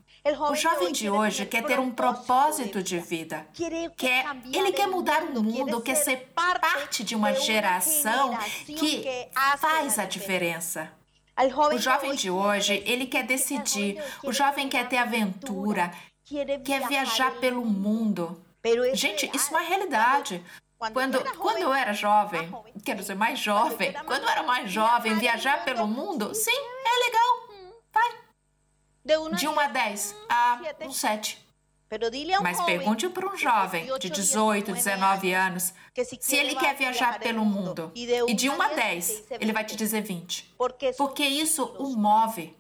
O 0.49 0.55
jovem 0.55 0.93
de 0.93 1.09
hoje 1.09 1.45
quer 1.45 1.65
ter 1.65 1.77
um 1.77 1.91
propósito 1.91 2.81
de 2.81 2.97
vida. 2.99 3.45
Quer, 3.97 4.25
ele 4.53 4.71
quer 4.71 4.87
mudar 4.87 5.23
o 5.23 5.43
mundo, 5.43 5.81
quer 5.81 5.95
ser 5.95 6.31
parte 6.33 7.03
de 7.03 7.13
uma 7.13 7.33
geração 7.33 8.37
que 8.65 9.03
faz 9.59 9.99
a 9.99 10.05
diferença. 10.05 10.89
O 11.73 11.77
jovem 11.77 12.15
de 12.15 12.31
hoje, 12.31 12.81
ele 12.85 13.07
quer 13.07 13.25
decidir. 13.25 14.01
O 14.23 14.31
jovem 14.31 14.69
quer 14.69 14.87
ter 14.87 14.97
aventura, 14.97 15.91
quer 16.63 16.87
viajar 16.87 17.31
pelo 17.41 17.65
mundo. 17.65 18.41
Gente, 18.93 19.29
isso 19.33 19.53
é 19.53 19.57
uma 19.57 19.67
realidade. 19.67 20.41
Quando, 20.91 21.37
quando 21.37 21.59
eu 21.59 21.73
era 21.73 21.93
jovem, 21.93 22.51
quero 22.83 22.99
dizer, 22.99 23.15
mais 23.15 23.39
jovem, 23.39 23.93
quando 24.05 24.23
eu 24.23 24.29
era 24.29 24.43
mais 24.43 24.71
jovem, 24.71 25.15
viajar 25.15 25.63
pelo 25.63 25.87
mundo, 25.87 26.33
sim, 26.33 26.51
é 26.51 27.05
legal. 27.05 27.43
De 29.35 29.47
1 29.47 29.59
a 29.59 29.67
10, 29.67 30.15
a 30.29 30.61
um 30.81 30.91
7. 30.91 31.45
Mas 32.41 32.59
pergunte 32.61 33.07
para 33.09 33.27
um 33.27 33.37
jovem 33.37 33.85
de 33.99 34.09
18, 34.09 34.73
19 34.73 35.33
anos 35.33 35.73
se 36.19 36.35
ele 36.35 36.55
quer 36.55 36.75
viajar 36.75 37.19
pelo 37.19 37.45
mundo. 37.45 37.91
E 37.93 38.33
de 38.33 38.49
1 38.49 38.61
a 38.61 38.67
10, 38.69 39.23
ele 39.39 39.53
vai 39.53 39.63
te 39.63 39.75
dizer 39.75 40.01
20. 40.01 40.55
Porque 40.97 41.23
isso 41.23 41.65
o 41.77 41.95
move. 41.95 42.55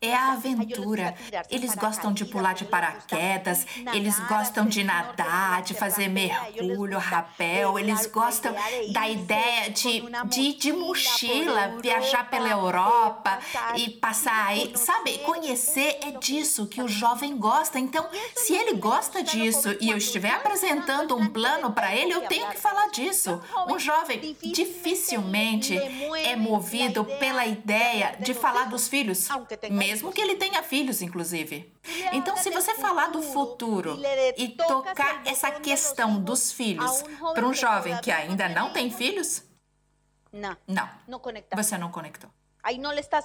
É 0.00 0.14
a 0.14 0.32
aventura. 0.34 1.12
Eles 1.50 1.74
gostam 1.74 2.12
de 2.12 2.24
pular 2.24 2.54
de 2.54 2.64
paraquedas, 2.64 3.66
eles 3.92 4.16
gostam 4.28 4.64
de 4.64 4.84
nadar, 4.84 5.62
de 5.62 5.74
fazer 5.74 6.06
mergulho, 6.06 6.98
rapel, 6.98 7.76
eles 7.76 8.06
gostam 8.06 8.54
da 8.92 9.08
ideia 9.08 9.70
de, 9.70 10.04
de, 10.26 10.52
de 10.54 10.72
mochila, 10.72 11.80
viajar 11.82 12.30
pela 12.30 12.48
Europa 12.48 13.40
e 13.76 13.90
passar 13.90 14.46
aí. 14.46 14.72
Sabe, 14.76 15.18
conhecer 15.18 15.98
é 16.02 16.12
disso 16.12 16.68
que 16.68 16.80
o 16.80 16.86
jovem 16.86 17.36
gosta. 17.36 17.80
Então, 17.80 18.08
se 18.36 18.54
ele 18.54 18.74
gosta 18.74 19.20
disso 19.20 19.76
e 19.80 19.90
eu 19.90 19.96
estiver 19.96 20.30
apresentando 20.30 21.16
um 21.16 21.26
plano 21.28 21.72
para 21.72 21.92
ele, 21.94 22.12
eu 22.12 22.22
tenho 22.28 22.48
que 22.50 22.56
falar 22.56 22.88
disso. 22.90 23.40
Um 23.68 23.80
jovem 23.80 24.36
dificilmente 24.40 25.76
é 26.24 26.36
movido 26.36 27.04
pela 27.04 27.44
ideia 27.44 28.16
de 28.20 28.32
falar 28.32 28.68
dos 28.68 28.86
filhos 28.86 29.28
mesmo 29.70 30.12
que 30.12 30.20
ele 30.20 30.36
tenha 30.36 30.62
filhos, 30.62 31.02
inclusive. 31.02 31.72
Então, 32.12 32.36
se 32.36 32.50
você 32.50 32.74
falar 32.74 33.08
do 33.08 33.22
futuro 33.22 33.98
e 34.36 34.48
tocar 34.48 35.22
essa 35.26 35.50
questão 35.50 36.20
dos 36.20 36.52
filhos 36.52 37.02
para 37.34 37.46
um 37.46 37.54
jovem 37.54 37.96
que 37.98 38.10
ainda 38.10 38.48
não 38.48 38.72
tem 38.72 38.90
filhos, 38.90 39.42
não, 40.32 40.88
você 41.54 41.76
não 41.76 41.90
conectou. 41.90 42.30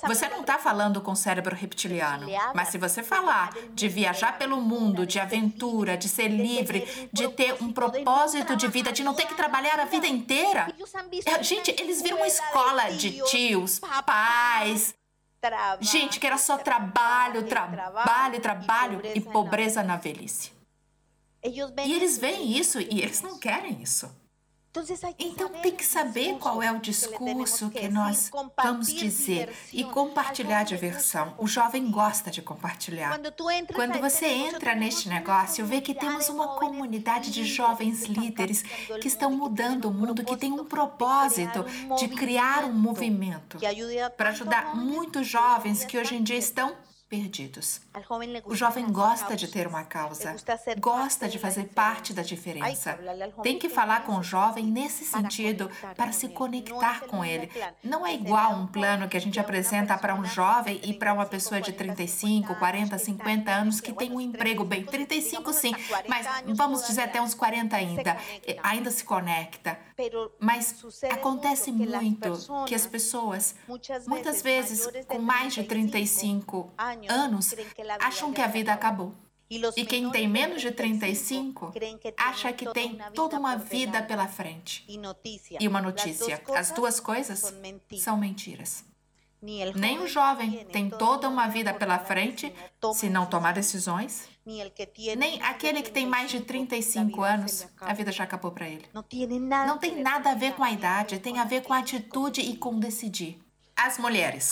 Você 0.07 0.29
não 0.29 0.41
está 0.41 0.57
falando 0.57 1.01
com 1.01 1.11
o 1.11 1.15
cérebro 1.15 1.53
reptiliano, 1.53 2.25
mas 2.53 2.69
se 2.69 2.77
você 2.77 3.03
falar 3.03 3.53
de 3.73 3.89
viajar 3.89 4.37
pelo 4.37 4.61
mundo, 4.61 5.05
de 5.05 5.19
aventura, 5.19 5.97
de 5.97 6.07
ser 6.07 6.29
livre, 6.29 7.09
de 7.11 7.27
ter 7.27 7.61
um 7.61 7.71
propósito 7.71 8.55
de 8.55 8.67
vida, 8.69 8.93
de 8.93 9.03
não 9.03 9.13
ter 9.13 9.27
que 9.27 9.35
trabalhar 9.35 9.77
a 9.79 9.85
vida 9.85 10.07
inteira. 10.07 10.73
Gente, 11.41 11.69
eles 11.79 12.01
viram 12.01 12.17
uma 12.17 12.27
escola 12.27 12.89
de 12.91 13.21
tios, 13.25 13.81
pais, 14.05 14.95
Gente, 15.81 16.19
que 16.19 16.27
era 16.27 16.37
só 16.37 16.57
trabalho, 16.57 17.47
trabalho, 17.47 18.39
trabalho 18.39 19.01
e 19.13 19.21
pobreza 19.21 19.83
na 19.83 19.97
velhice. 19.97 20.51
E 21.43 21.93
eles 21.93 22.17
veem 22.17 22.57
isso 22.57 22.79
e 22.79 23.01
eles 23.01 23.21
não 23.21 23.37
querem 23.37 23.81
isso. 23.81 24.09
Então 25.19 25.49
tem 25.49 25.75
que 25.75 25.85
saber 25.85 26.37
qual 26.37 26.61
é 26.61 26.71
o 26.71 26.79
discurso 26.79 27.69
que 27.69 27.87
nós 27.87 28.29
vamos 28.61 28.93
dizer 28.93 29.53
e 29.71 29.83
compartilhar 29.83 30.59
a 30.59 30.63
diversão. 30.63 31.33
O 31.37 31.47
jovem 31.47 31.89
gosta 31.89 32.29
de 32.29 32.41
compartilhar. 32.41 33.19
Quando 33.73 33.99
você 33.99 34.25
entra 34.25 34.75
neste 34.75 35.07
negócio, 35.07 35.65
vê 35.65 35.79
que 35.81 35.93
temos 35.93 36.29
uma 36.29 36.59
comunidade 36.59 37.31
de 37.31 37.45
jovens 37.45 38.03
líderes 38.05 38.63
que 39.01 39.07
estão 39.07 39.31
mudando 39.31 39.85
o 39.85 39.93
mundo, 39.93 40.23
que 40.23 40.35
tem 40.35 40.51
um 40.51 40.65
propósito 40.65 41.65
de 41.97 42.07
criar 42.09 42.65
um 42.65 42.73
movimento 42.73 43.57
para 44.17 44.29
ajudar 44.29 44.75
muitos 44.75 45.27
jovens 45.27 45.85
que 45.85 45.97
hoje 45.97 46.15
em 46.15 46.23
dia 46.23 46.37
estão 46.37 46.75
perdidos. 47.09 47.81
O 48.45 48.55
jovem 48.55 48.91
gosta 48.91 49.35
de 49.35 49.47
ter 49.47 49.67
uma 49.67 49.83
causa, 49.83 50.35
gosta 50.79 51.27
de 51.29 51.37
fazer 51.37 51.65
parte 51.65 52.13
da 52.13 52.21
diferença. 52.21 52.97
Tem 53.43 53.59
que 53.59 53.69
falar 53.69 54.03
com 54.05 54.17
o 54.17 54.23
jovem 54.23 54.65
nesse 54.65 55.05
sentido 55.05 55.69
para 55.95 56.11
se 56.11 56.29
conectar 56.29 57.01
com 57.01 57.23
ele. 57.23 57.49
Não 57.83 58.05
é 58.05 58.13
igual 58.13 58.53
um 58.53 58.67
plano 58.67 59.07
que 59.07 59.15
a 59.15 59.21
gente 59.21 59.39
apresenta 59.39 59.97
para 59.97 60.15
um 60.15 60.25
jovem 60.25 60.79
e 60.83 60.93
para 60.93 61.13
uma 61.13 61.25
pessoa 61.25 61.61
de 61.61 61.71
35, 61.71 62.55
40, 62.55 62.97
50 62.97 63.51
anos 63.51 63.79
que 63.79 63.93
tem 63.93 64.11
um 64.11 64.19
emprego 64.19 64.63
bem. 64.63 64.83
35 64.85 65.53
sim, 65.53 65.73
mas 66.07 66.25
vamos 66.55 66.85
dizer 66.87 67.01
até 67.01 67.21
uns 67.21 67.33
40 67.33 67.75
ainda. 67.75 68.17
Ainda 68.63 68.89
se 68.89 69.03
conecta. 69.03 69.77
Mas 70.39 70.83
acontece 71.11 71.71
muito 71.71 72.65
que 72.65 72.75
as 72.75 72.85
pessoas, 72.85 73.55
muitas 74.07 74.41
vezes 74.41 74.87
com 75.07 75.19
mais 75.19 75.53
de 75.53 75.63
35 75.63 76.73
anos 77.09 77.53
acham 77.99 78.33
que 78.33 78.41
a 78.41 78.47
vida 78.47 78.73
acabou. 78.73 79.13
E 79.49 79.85
quem 79.85 80.09
tem 80.09 80.27
menos 80.27 80.61
de 80.61 80.71
35 80.71 81.71
acha 82.17 82.51
que 82.51 82.71
tem 82.73 82.97
toda 83.13 83.37
uma 83.37 83.55
vida 83.55 84.01
pela 84.01 84.27
frente. 84.27 84.83
E 85.59 85.67
uma 85.67 85.81
notícia. 85.81 86.41
As 86.55 86.71
duas 86.71 86.99
coisas 86.99 87.53
são 87.97 88.17
mentiras. 88.17 88.83
Nem 89.75 89.99
o 89.99 90.07
jovem 90.07 90.65
tem 90.71 90.89
toda 90.89 91.29
uma 91.29 91.47
vida 91.47 91.71
pela 91.73 91.99
frente 91.99 92.51
se 92.95 93.09
não 93.09 93.27
tomar 93.27 93.53
decisões. 93.53 94.27
Nem 95.17 95.41
aquele 95.43 95.83
que 95.83 95.91
tem 95.91 96.07
mais 96.07 96.31
de 96.31 96.41
35 96.41 97.21
anos, 97.21 97.67
a 97.79 97.93
vida 97.93 98.11
já 98.11 98.23
acabou 98.23 98.51
para 98.51 98.67
ele. 98.67 98.85
Não 98.93 99.77
tem 99.77 100.01
nada 100.01 100.31
a 100.31 100.35
ver 100.35 100.53
com 100.53 100.63
a 100.63 100.71
idade, 100.71 101.19
tem 101.19 101.37
a 101.37 101.43
ver 101.43 101.61
com 101.61 101.73
a 101.73 101.79
atitude 101.79 102.41
e 102.41 102.57
com 102.57 102.79
decidir 102.79 103.44
as 103.75 103.97
mulheres. 103.97 104.51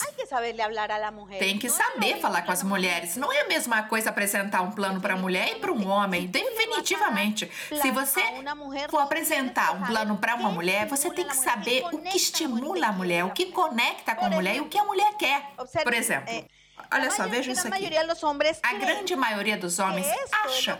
Tem 1.38 1.58
que 1.58 1.70
saber 1.70 2.20
falar 2.20 2.42
com 2.42 2.52
as 2.52 2.62
mulheres. 2.62 3.16
Não 3.16 3.32
é 3.32 3.40
a 3.40 3.48
mesma 3.48 3.84
coisa 3.84 4.10
apresentar 4.10 4.60
um 4.60 4.70
plano 4.70 5.00
para 5.00 5.14
a 5.14 5.16
mulher 5.16 5.52
e 5.52 5.54
para 5.56 5.72
um 5.72 5.88
homem. 5.88 6.26
Definitivamente. 6.26 7.50
Se 7.68 7.90
você 7.90 8.22
for 8.90 9.00
apresentar 9.00 9.72
um 9.72 9.86
plano 9.86 10.18
para 10.18 10.34
uma 10.34 10.50
mulher, 10.50 10.86
você 10.86 11.10
tem 11.10 11.26
que 11.26 11.36
saber 11.36 11.84
o 11.86 11.98
que 11.98 12.16
estimula 12.16 12.88
a 12.88 12.92
mulher, 12.92 13.24
o 13.24 13.30
que 13.30 13.46
conecta 13.46 14.14
com 14.14 14.26
a 14.26 14.30
mulher 14.30 14.56
e 14.56 14.60
o 14.60 14.68
que 14.68 14.78
a 14.78 14.84
mulher 14.84 15.14
quer. 15.16 15.52
Por 15.82 15.94
exemplo. 15.94 16.32
olha 16.92 17.10
só, 17.10 17.26
veja 17.26 17.50
isso 17.50 17.66
aqui. 17.66 17.90
A 18.62 18.74
grande 18.74 19.16
maioria 19.16 19.56
dos 19.56 19.78
homens 19.78 20.06
acha 20.44 20.78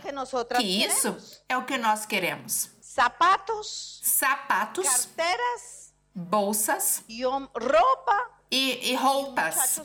que 0.57 0.63
isso 0.63 1.41
é 1.49 1.57
o 1.57 1.63
que 1.63 1.77
nós 1.77 2.05
queremos. 2.05 2.69
Sapatos, 2.79 3.99
sapatos, 4.03 4.87
carteiras, 4.87 5.93
bolsas 6.13 7.03
e 7.09 7.25
roupa 7.25 8.34
e, 8.55 8.91
e 8.91 8.95
roupas 8.95 9.81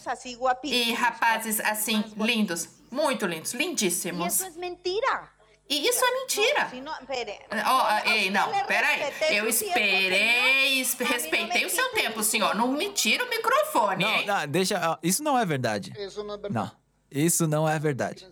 e 0.62 0.92
rapazes 0.92 1.59
assim 1.61 2.04
lindos, 2.16 2.68
muito 2.90 3.26
lindos, 3.26 3.52
lindíssimos. 3.52 4.35
Isso 4.35 4.44
é 4.44 4.50
mentira. 4.50 5.28
E 5.68 5.88
isso 5.88 6.04
é 6.04 6.11
mentira. 6.12 6.70
Oh, 7.64 8.09
ei, 8.09 8.30
não, 8.30 8.48
peraí. 8.66 9.12
Eu 9.30 9.48
esperei, 9.48 10.83
respeitei 10.83 11.64
o 11.64 11.70
seu 11.70 11.88
tempo, 11.90 12.22
senhor. 12.24 12.54
Não 12.56 12.68
me 12.68 12.90
tira 12.92 13.24
o 13.24 13.28
microfone. 13.28 14.04
Não, 14.04 14.26
não, 14.26 14.48
deixa. 14.48 14.98
Isso 15.02 15.22
não 15.22 15.38
é 15.38 15.44
verdade. 15.44 15.92
Não. 16.50 16.70
Isso 17.11 17.46
não 17.46 17.68
é 17.68 17.76
verdade. 17.78 18.26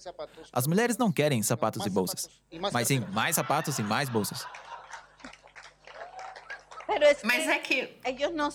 As 0.52 0.66
mulheres 0.66 0.96
não 0.96 1.10
querem 1.10 1.42
sapatos 1.42 1.84
e 1.84 1.90
bolsas, 1.90 2.28
mas 2.72 2.86
sim 2.86 3.00
mais 3.12 3.34
sapatos 3.34 3.76
e 3.78 3.82
mais 3.82 4.08
bolsas. 4.08 4.46
Mas 7.22 7.46
é 7.46 7.58
que. 7.58 7.88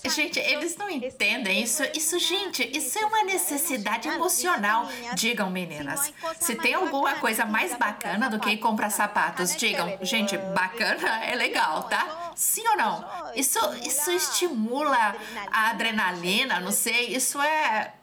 Gente, 0.10 0.40
eles 0.40 0.76
não 0.76 0.90
entendem 0.90 1.62
isso. 1.62 1.84
Isso, 1.96 2.18
gente, 2.18 2.64
isso 2.76 2.98
é 2.98 3.06
uma 3.06 3.24
necessidade 3.24 4.08
emocional. 4.08 4.88
Digam, 5.14 5.50
meninas. 5.50 6.12
Se 6.40 6.56
tem 6.56 6.74
alguma 6.74 7.16
coisa 7.16 7.46
mais 7.46 7.76
bacana 7.76 8.30
do 8.30 8.40
que 8.40 8.58
comprar 8.58 8.90
sapatos, 8.90 9.56
digam. 9.56 9.98
Gente, 10.02 10.38
bacana 10.38 11.26
é 11.26 11.36
legal, 11.36 11.84
tá? 11.84 12.32
Sim 12.36 12.68
ou 12.70 12.78
não? 12.78 13.06
Isso, 13.36 13.60
isso 13.86 14.12
estimula 14.12 15.16
a 15.52 15.70
adrenalina, 15.70 16.60
não 16.60 16.72
sei. 16.72 17.16
Isso 17.16 17.40
é 17.42 17.94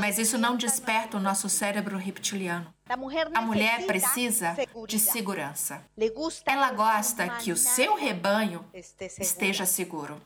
mas 0.00 0.18
isso 0.18 0.36
não 0.38 0.56
desperta 0.56 1.16
o 1.16 1.20
nosso 1.20 1.48
cérebro 1.48 1.96
reptiliano. 1.96 2.74
A 2.88 3.40
mulher 3.40 3.84
precisa 3.84 4.56
de 4.86 4.98
segurança. 4.98 5.84
Ela 6.44 6.70
gosta 6.70 7.28
que 7.30 7.50
o 7.50 7.56
seu 7.56 7.96
rebanho 7.96 8.64
esteja 9.18 9.66
seguro. 9.66 10.20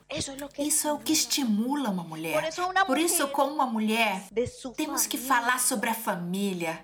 Isso 0.59 0.87
é 0.87 0.93
o 0.93 0.99
que 0.99 1.11
estimula 1.11 1.89
uma 1.89 2.03
mulher. 2.03 2.51
Por 2.85 2.99
isso, 2.99 3.27
como 3.29 3.55
uma 3.55 3.65
mulher, 3.65 4.23
temos 4.75 5.07
que 5.07 5.17
falar 5.17 5.59
sobre 5.59 5.89
a 5.89 5.95
família, 5.95 6.79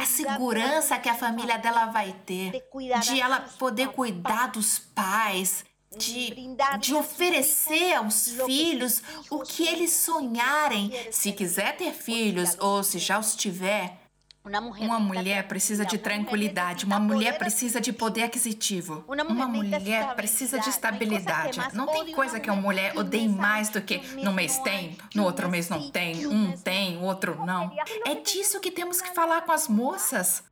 a 0.00 0.06
segurança 0.06 0.98
que 0.98 1.08
a 1.08 1.14
família 1.14 1.58
dela 1.58 1.86
vai 1.86 2.12
ter, 2.24 2.52
de 3.02 3.20
ela 3.20 3.40
poder 3.58 3.88
cuidar 3.88 4.48
dos 4.48 4.78
pais, 4.78 5.64
de, 5.96 6.32
de 6.78 6.94
oferecer 6.94 7.94
aos 7.94 8.28
filhos 8.46 9.02
o 9.28 9.40
que 9.40 9.66
eles 9.66 9.92
sonharem. 9.92 10.92
Se 11.10 11.32
quiser 11.32 11.76
ter 11.76 11.92
filhos 11.92 12.56
ou 12.60 12.82
se 12.84 12.98
já 12.98 13.18
os 13.18 13.34
tiver, 13.34 13.98
uma 14.42 14.98
mulher 14.98 15.46
precisa 15.46 15.84
de 15.84 15.98
tranquilidade, 15.98 16.86
uma 16.86 16.98
mulher 16.98 17.36
precisa 17.36 17.78
de 17.78 17.92
poder 17.92 18.22
aquisitivo, 18.22 19.04
uma 19.06 19.46
mulher 19.46 20.14
precisa 20.14 20.58
de 20.58 20.70
estabilidade. 20.70 21.60
Não 21.74 21.86
tem 21.86 22.12
coisa 22.12 22.40
que 22.40 22.50
uma 22.50 22.60
mulher 22.60 22.96
odeie 22.96 23.28
mais 23.28 23.68
do 23.68 23.82
que 23.82 23.98
no 24.22 24.32
mês 24.32 24.58
tem, 24.58 24.96
no 25.14 25.24
outro 25.24 25.48
mês 25.48 25.68
não 25.68 25.90
tem, 25.90 26.26
um 26.26 26.56
tem, 26.56 26.96
o 26.96 27.02
outro 27.02 27.44
não. 27.44 27.70
É 28.06 28.14
disso 28.14 28.60
que 28.60 28.70
temos 28.70 29.02
que 29.02 29.12
falar 29.14 29.42
com 29.42 29.52
as 29.52 29.68
moças. 29.68 30.42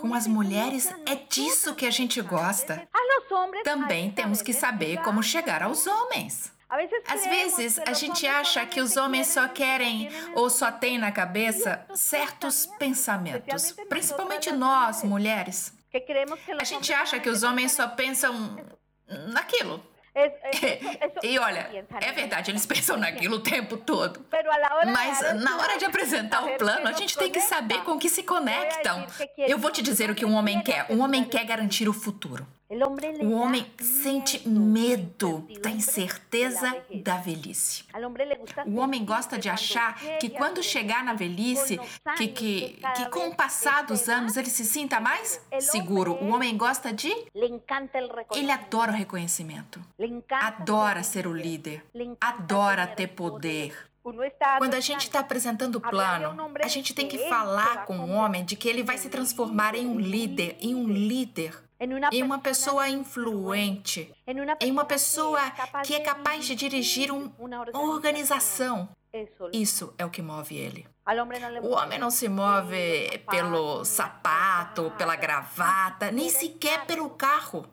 Com 0.00 0.14
as 0.14 0.26
mulheres, 0.28 0.88
é 1.04 1.16
disso 1.16 1.74
que 1.74 1.84
a 1.84 1.90
gente 1.90 2.20
gosta. 2.20 2.88
Também 3.64 4.10
temos 4.10 4.42
que 4.42 4.52
saber 4.52 4.98
como 5.02 5.22
chegar 5.22 5.62
aos 5.62 5.86
homens. 5.86 6.52
Às 7.06 7.24
vezes, 7.26 7.78
a 7.78 7.94
gente 7.94 8.26
acha 8.26 8.66
que 8.66 8.80
os 8.80 8.96
homens 8.98 9.28
só 9.28 9.48
querem 9.48 10.10
ou 10.34 10.50
só 10.50 10.70
têm 10.70 10.98
na 10.98 11.10
cabeça 11.10 11.84
certos 11.94 12.66
pensamentos, 12.78 13.72
principalmente 13.88 14.52
nós, 14.52 15.02
mulheres. 15.02 15.72
A 16.60 16.64
gente 16.64 16.92
acha 16.92 17.18
que 17.18 17.30
os 17.30 17.42
homens 17.42 17.72
só 17.72 17.88
pensam 17.88 18.58
naquilo. 19.28 19.82
E 21.22 21.38
olha, 21.38 21.86
é 22.00 22.12
verdade, 22.12 22.50
eles 22.50 22.66
pensam 22.66 22.96
naquilo 22.96 23.36
o 23.36 23.40
tempo 23.40 23.76
todo. 23.76 24.26
Mas 24.92 25.20
na 25.42 25.58
hora 25.58 25.78
de 25.78 25.84
apresentar 25.86 26.44
o 26.44 26.58
plano, 26.58 26.88
a 26.88 26.92
gente 26.92 27.16
tem 27.16 27.30
que 27.30 27.40
saber 27.40 27.82
com 27.84 27.96
que 27.98 28.08
se 28.08 28.22
conectam. 28.22 29.06
Eu 29.38 29.58
vou 29.58 29.70
te 29.70 29.80
dizer 29.80 30.10
o 30.10 30.14
que 30.14 30.24
um 30.24 30.34
homem 30.34 30.60
quer. 30.60 30.86
Um 30.90 31.00
homem 31.00 31.24
quer 31.24 31.44
garantir 31.44 31.88
o 31.88 31.92
futuro. 31.92 32.46
O 32.70 33.32
homem 33.32 33.66
sente 33.80 34.46
medo 34.46 35.48
da 35.62 35.70
incerteza 35.70 36.76
da 37.02 37.16
velhice. 37.16 37.84
O 38.66 38.76
homem 38.76 39.06
gosta 39.06 39.38
de 39.38 39.48
achar 39.48 39.98
que 40.18 40.28
quando 40.28 40.62
chegar 40.62 41.02
na 41.02 41.14
velhice, 41.14 41.80
que, 42.18 42.28
que, 42.28 42.80
que 42.94 43.08
com 43.10 43.28
o 43.28 43.34
passar 43.34 43.84
dos 43.86 44.06
anos 44.06 44.36
ele 44.36 44.50
se 44.50 44.66
sinta 44.66 45.00
mais 45.00 45.40
seguro. 45.60 46.12
O 46.22 46.28
homem 46.28 46.58
gosta 46.58 46.92
de. 46.92 47.10
Ele 48.34 48.50
adora 48.50 48.92
o 48.92 48.94
reconhecimento. 48.94 49.80
Adora 50.30 51.02
ser 51.02 51.26
o 51.26 51.32
líder. 51.32 51.82
Adora 52.20 52.86
ter 52.86 53.08
poder. 53.08 53.88
Quando 54.02 54.74
a 54.74 54.80
gente 54.80 55.02
está 55.02 55.20
apresentando 55.20 55.76
o 55.76 55.80
plano, 55.80 56.34
a 56.62 56.68
gente 56.68 56.94
tem 56.94 57.08
que 57.08 57.28
falar 57.28 57.84
com 57.84 57.98
o 57.98 58.10
homem 58.10 58.44
de 58.44 58.56
que 58.56 58.68
ele 58.68 58.82
vai 58.82 58.96
se 58.96 59.08
transformar 59.08 59.74
em 59.74 59.86
um 59.86 59.98
líder, 59.98 60.56
em 60.60 60.74
um 60.74 60.88
líder 60.88 61.68
em 62.12 62.22
uma 62.22 62.40
pessoa 62.40 62.88
influente, 62.88 64.12
em 64.60 64.70
uma 64.70 64.84
pessoa 64.84 65.40
que 65.84 65.94
é 65.94 66.00
capaz 66.00 66.44
de 66.44 66.54
dirigir 66.54 67.12
um, 67.12 67.30
uma 67.38 67.64
organização. 67.74 68.88
Isso 69.52 69.94
é 69.96 70.04
o 70.04 70.10
que 70.10 70.20
move 70.20 70.56
ele. 70.56 70.86
O 71.62 71.70
homem 71.70 71.98
não 71.98 72.10
se 72.10 72.28
move 72.28 73.22
pelo 73.30 73.84
sapato, 73.84 74.92
pela 74.98 75.16
gravata, 75.16 76.10
nem 76.10 76.28
sequer 76.28 76.84
pelo 76.84 77.08
carro. 77.10 77.66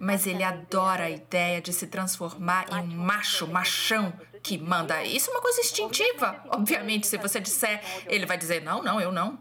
Mas 0.00 0.26
ele 0.26 0.42
adora 0.42 1.04
a 1.04 1.10
ideia 1.10 1.60
de 1.60 1.72
se 1.72 1.88
transformar 1.88 2.66
em 2.72 2.94
um 2.94 2.96
macho, 2.96 3.46
machão, 3.46 4.12
que 4.42 4.58
manda. 4.58 5.02
Isso 5.04 5.30
é 5.30 5.34
uma 5.34 5.42
coisa 5.42 5.60
instintiva. 5.60 6.42
Obviamente, 6.50 7.06
se 7.06 7.16
você 7.18 7.40
disser, 7.40 7.82
ele 8.06 8.26
vai 8.26 8.36
dizer: 8.36 8.62
não, 8.62 8.82
não, 8.82 9.00
eu 9.00 9.12
não. 9.12 9.38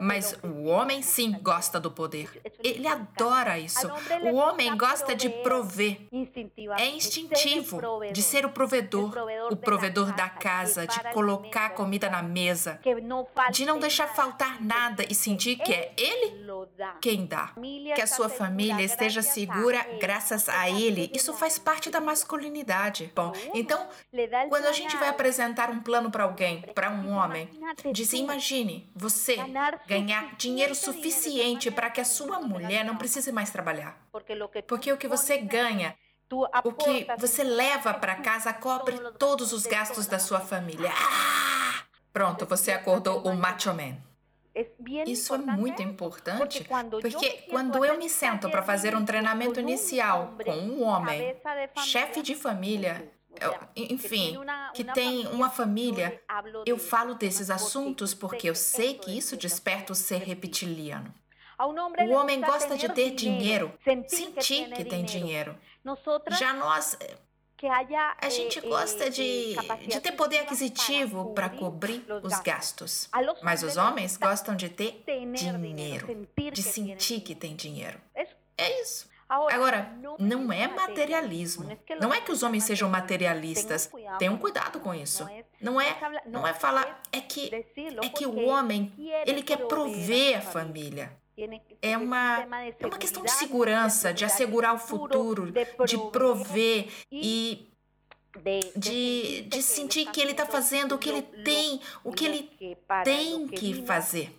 Mas 0.00 0.38
o 0.42 0.64
homem 0.64 1.00
sim 1.00 1.38
gosta 1.40 1.80
do 1.80 1.90
poder. 1.90 2.42
Ele 2.62 2.86
adora 2.86 3.58
isso. 3.58 3.88
O 4.30 4.34
homem 4.34 4.76
gosta 4.76 5.14
de 5.14 5.30
prover. 5.30 5.98
É 6.78 6.86
instintivo 6.88 7.80
de 8.12 8.22
ser 8.22 8.44
o 8.44 8.50
provedor, 8.50 9.12
o 9.50 9.56
provedor 9.56 10.12
da 10.14 10.28
casa, 10.28 10.86
de 10.86 11.00
colocar 11.12 11.70
comida 11.70 12.10
na 12.10 12.22
mesa, 12.22 12.78
de 13.50 13.64
não 13.64 13.78
deixar 13.78 14.08
faltar 14.08 14.62
nada 14.62 15.04
e 15.08 15.14
sentir 15.14 15.56
que 15.56 15.72
é 15.72 15.92
ele 15.96 16.46
quem 17.00 17.24
dá. 17.24 17.52
Que 17.94 18.02
a 18.02 18.06
sua 18.06 18.28
família 18.28 18.82
esteja 18.82 19.22
segura 19.22 19.86
graças 19.98 20.48
a 20.48 20.68
ele. 20.68 21.10
Isso 21.14 21.32
faz 21.32 21.58
parte 21.58 21.90
da 21.90 22.00
masculinidade. 22.00 23.10
Bom, 23.14 23.32
então, 23.54 23.86
quando 24.48 24.66
a 24.66 24.72
gente 24.72 24.96
vai 24.96 25.08
apresentar 25.08 25.70
um 25.70 25.80
plano 25.80 26.10
para 26.10 26.24
alguém, 26.24 26.60
para 26.74 26.90
um 26.90 27.10
homem, 27.10 27.48
diz: 27.92 28.12
imagine 28.12 28.88
você 28.94 29.45
ganhar 29.86 30.36
dinheiro 30.36 30.74
suficiente 30.74 31.70
para 31.70 31.90
que 31.90 32.00
a 32.00 32.04
sua 32.04 32.40
mulher 32.40 32.84
não 32.84 32.96
precise 32.96 33.32
mais 33.32 33.50
trabalhar. 33.50 33.98
Porque 34.66 34.92
o 34.92 34.96
que 34.96 35.08
você 35.08 35.38
ganha, 35.38 35.96
o 36.64 36.72
que 36.72 37.06
você 37.18 37.44
leva 37.44 37.94
para 37.94 38.16
casa 38.16 38.52
cobre 38.52 38.98
todos 39.18 39.52
os 39.52 39.64
gastos 39.66 40.06
da 40.06 40.18
sua 40.18 40.40
família. 40.40 40.90
Ah! 40.94 41.84
Pronto, 42.12 42.46
você 42.46 42.72
acordou 42.72 43.20
o 43.26 43.34
macho 43.34 43.74
man. 43.74 43.96
Isso 45.06 45.34
é 45.34 45.38
muito 45.38 45.82
importante, 45.82 46.64
porque 47.02 47.44
quando 47.50 47.84
eu 47.84 47.98
me 47.98 48.08
sento 48.08 48.48
para 48.48 48.62
fazer 48.62 48.96
um 48.96 49.04
treinamento 49.04 49.60
inicial 49.60 50.34
com 50.42 50.52
um 50.52 50.82
homem, 50.82 51.36
chefe 51.84 52.22
de 52.22 52.34
família, 52.34 53.06
enfim, 53.74 54.38
que 54.74 54.84
tem 54.84 55.26
uma 55.28 55.50
família, 55.50 56.20
eu 56.64 56.78
falo 56.78 57.14
desses 57.14 57.50
assuntos 57.50 58.14
porque 58.14 58.48
eu 58.48 58.54
sei 58.54 58.94
que 58.94 59.16
isso 59.16 59.36
desperta 59.36 59.92
o 59.92 59.96
ser 59.96 60.22
reptiliano. 60.22 61.12
O 61.58 62.12
homem 62.12 62.40
gosta 62.40 62.76
de 62.76 62.88
ter 62.90 63.10
dinheiro, 63.12 63.72
sentir 64.08 64.70
que 64.70 64.84
tem 64.84 65.04
dinheiro. 65.04 65.56
Já 66.38 66.52
nós, 66.52 66.98
a 68.20 68.28
gente 68.28 68.60
gosta 68.60 69.08
de, 69.08 69.56
de 69.88 70.00
ter 70.00 70.12
poder 70.12 70.40
aquisitivo 70.40 71.32
para 71.32 71.48
cobrir 71.48 72.04
os 72.22 72.38
gastos. 72.40 73.08
Mas 73.42 73.62
os 73.62 73.76
homens 73.76 74.16
gostam 74.16 74.54
de 74.54 74.68
ter 74.68 75.02
dinheiro, 75.32 76.28
de 76.52 76.62
sentir 76.62 77.20
que 77.20 77.34
tem 77.34 77.56
dinheiro. 77.56 77.98
É 78.58 78.82
isso. 78.82 79.08
Agora, 79.28 79.92
não 80.18 80.52
é 80.52 80.68
materialismo. 80.68 81.68
Não 82.00 82.14
é 82.14 82.20
que 82.20 82.30
os 82.30 82.42
homens 82.42 82.64
sejam 82.64 82.88
materialistas. 82.88 83.90
Tenham 84.18 84.36
cuidado 84.36 84.78
com 84.80 84.94
isso. 84.94 85.28
Não 85.60 85.80
é, 85.80 85.96
não 86.26 86.46
é 86.46 86.54
falar, 86.54 87.02
é 87.12 87.20
que 87.20 87.50
é 87.52 88.08
que 88.08 88.26
o 88.26 88.46
homem, 88.46 88.92
ele 89.26 89.42
quer 89.42 89.66
prover 89.66 90.38
a 90.38 90.40
família. 90.40 91.12
É 91.82 91.98
uma, 91.98 92.46
é 92.80 92.86
uma 92.86 92.98
questão 92.98 93.22
de 93.22 93.30
segurança, 93.30 94.12
de 94.12 94.24
assegurar 94.24 94.74
o 94.74 94.78
futuro, 94.78 95.52
de 95.84 95.98
prover 96.10 96.88
e 97.12 97.70
de, 98.76 99.42
de 99.42 99.62
sentir 99.62 100.10
que 100.10 100.20
ele 100.20 100.32
está 100.32 100.46
fazendo 100.46 100.94
o 100.94 100.98
que 100.98 101.08
ele 101.08 101.22
tem, 101.22 101.80
o 102.04 102.12
que 102.12 102.24
ele 102.24 102.50
tem 103.04 103.48
que 103.48 103.84
fazer. 103.84 104.34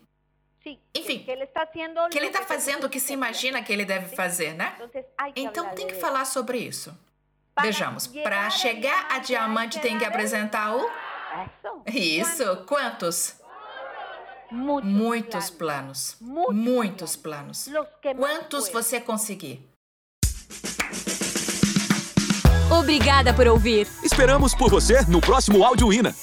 Enfim, 0.95 1.19
que 1.19 1.32
ele 1.32 1.43
está 1.43 2.43
fazendo 2.43 2.86
o 2.86 2.89
que 2.89 2.99
se 2.99 3.13
imagina 3.13 3.62
que 3.62 3.71
ele 3.71 3.86
deve 3.86 4.15
fazer, 4.15 4.53
né? 4.53 4.75
Então 5.36 5.69
tem 5.75 5.88
que 5.88 5.95
falar 5.95 6.25
sobre 6.25 6.58
isso. 6.58 6.97
Vejamos, 7.62 8.08
para 8.08 8.49
chegar 8.49 9.08
a 9.10 9.19
diamante 9.19 9.80
tem 9.80 9.97
que 9.97 10.06
apresentar 10.06 10.75
o. 10.75 10.89
Isso, 11.88 12.63
quantos? 12.67 13.36
Muitos 14.51 15.49
planos. 15.49 16.17
Muitos 16.21 17.15
planos. 17.15 17.69
Quantos 18.15 18.69
você 18.69 18.99
conseguir? 18.99 19.67
Obrigada 22.71 23.34
por 23.34 23.47
ouvir. 23.47 23.88
Esperamos 24.03 24.53
por 24.53 24.69
você 24.69 25.01
no 25.08 25.19
próximo 25.19 25.63
Áudio 25.63 25.91
Ina. 25.91 26.13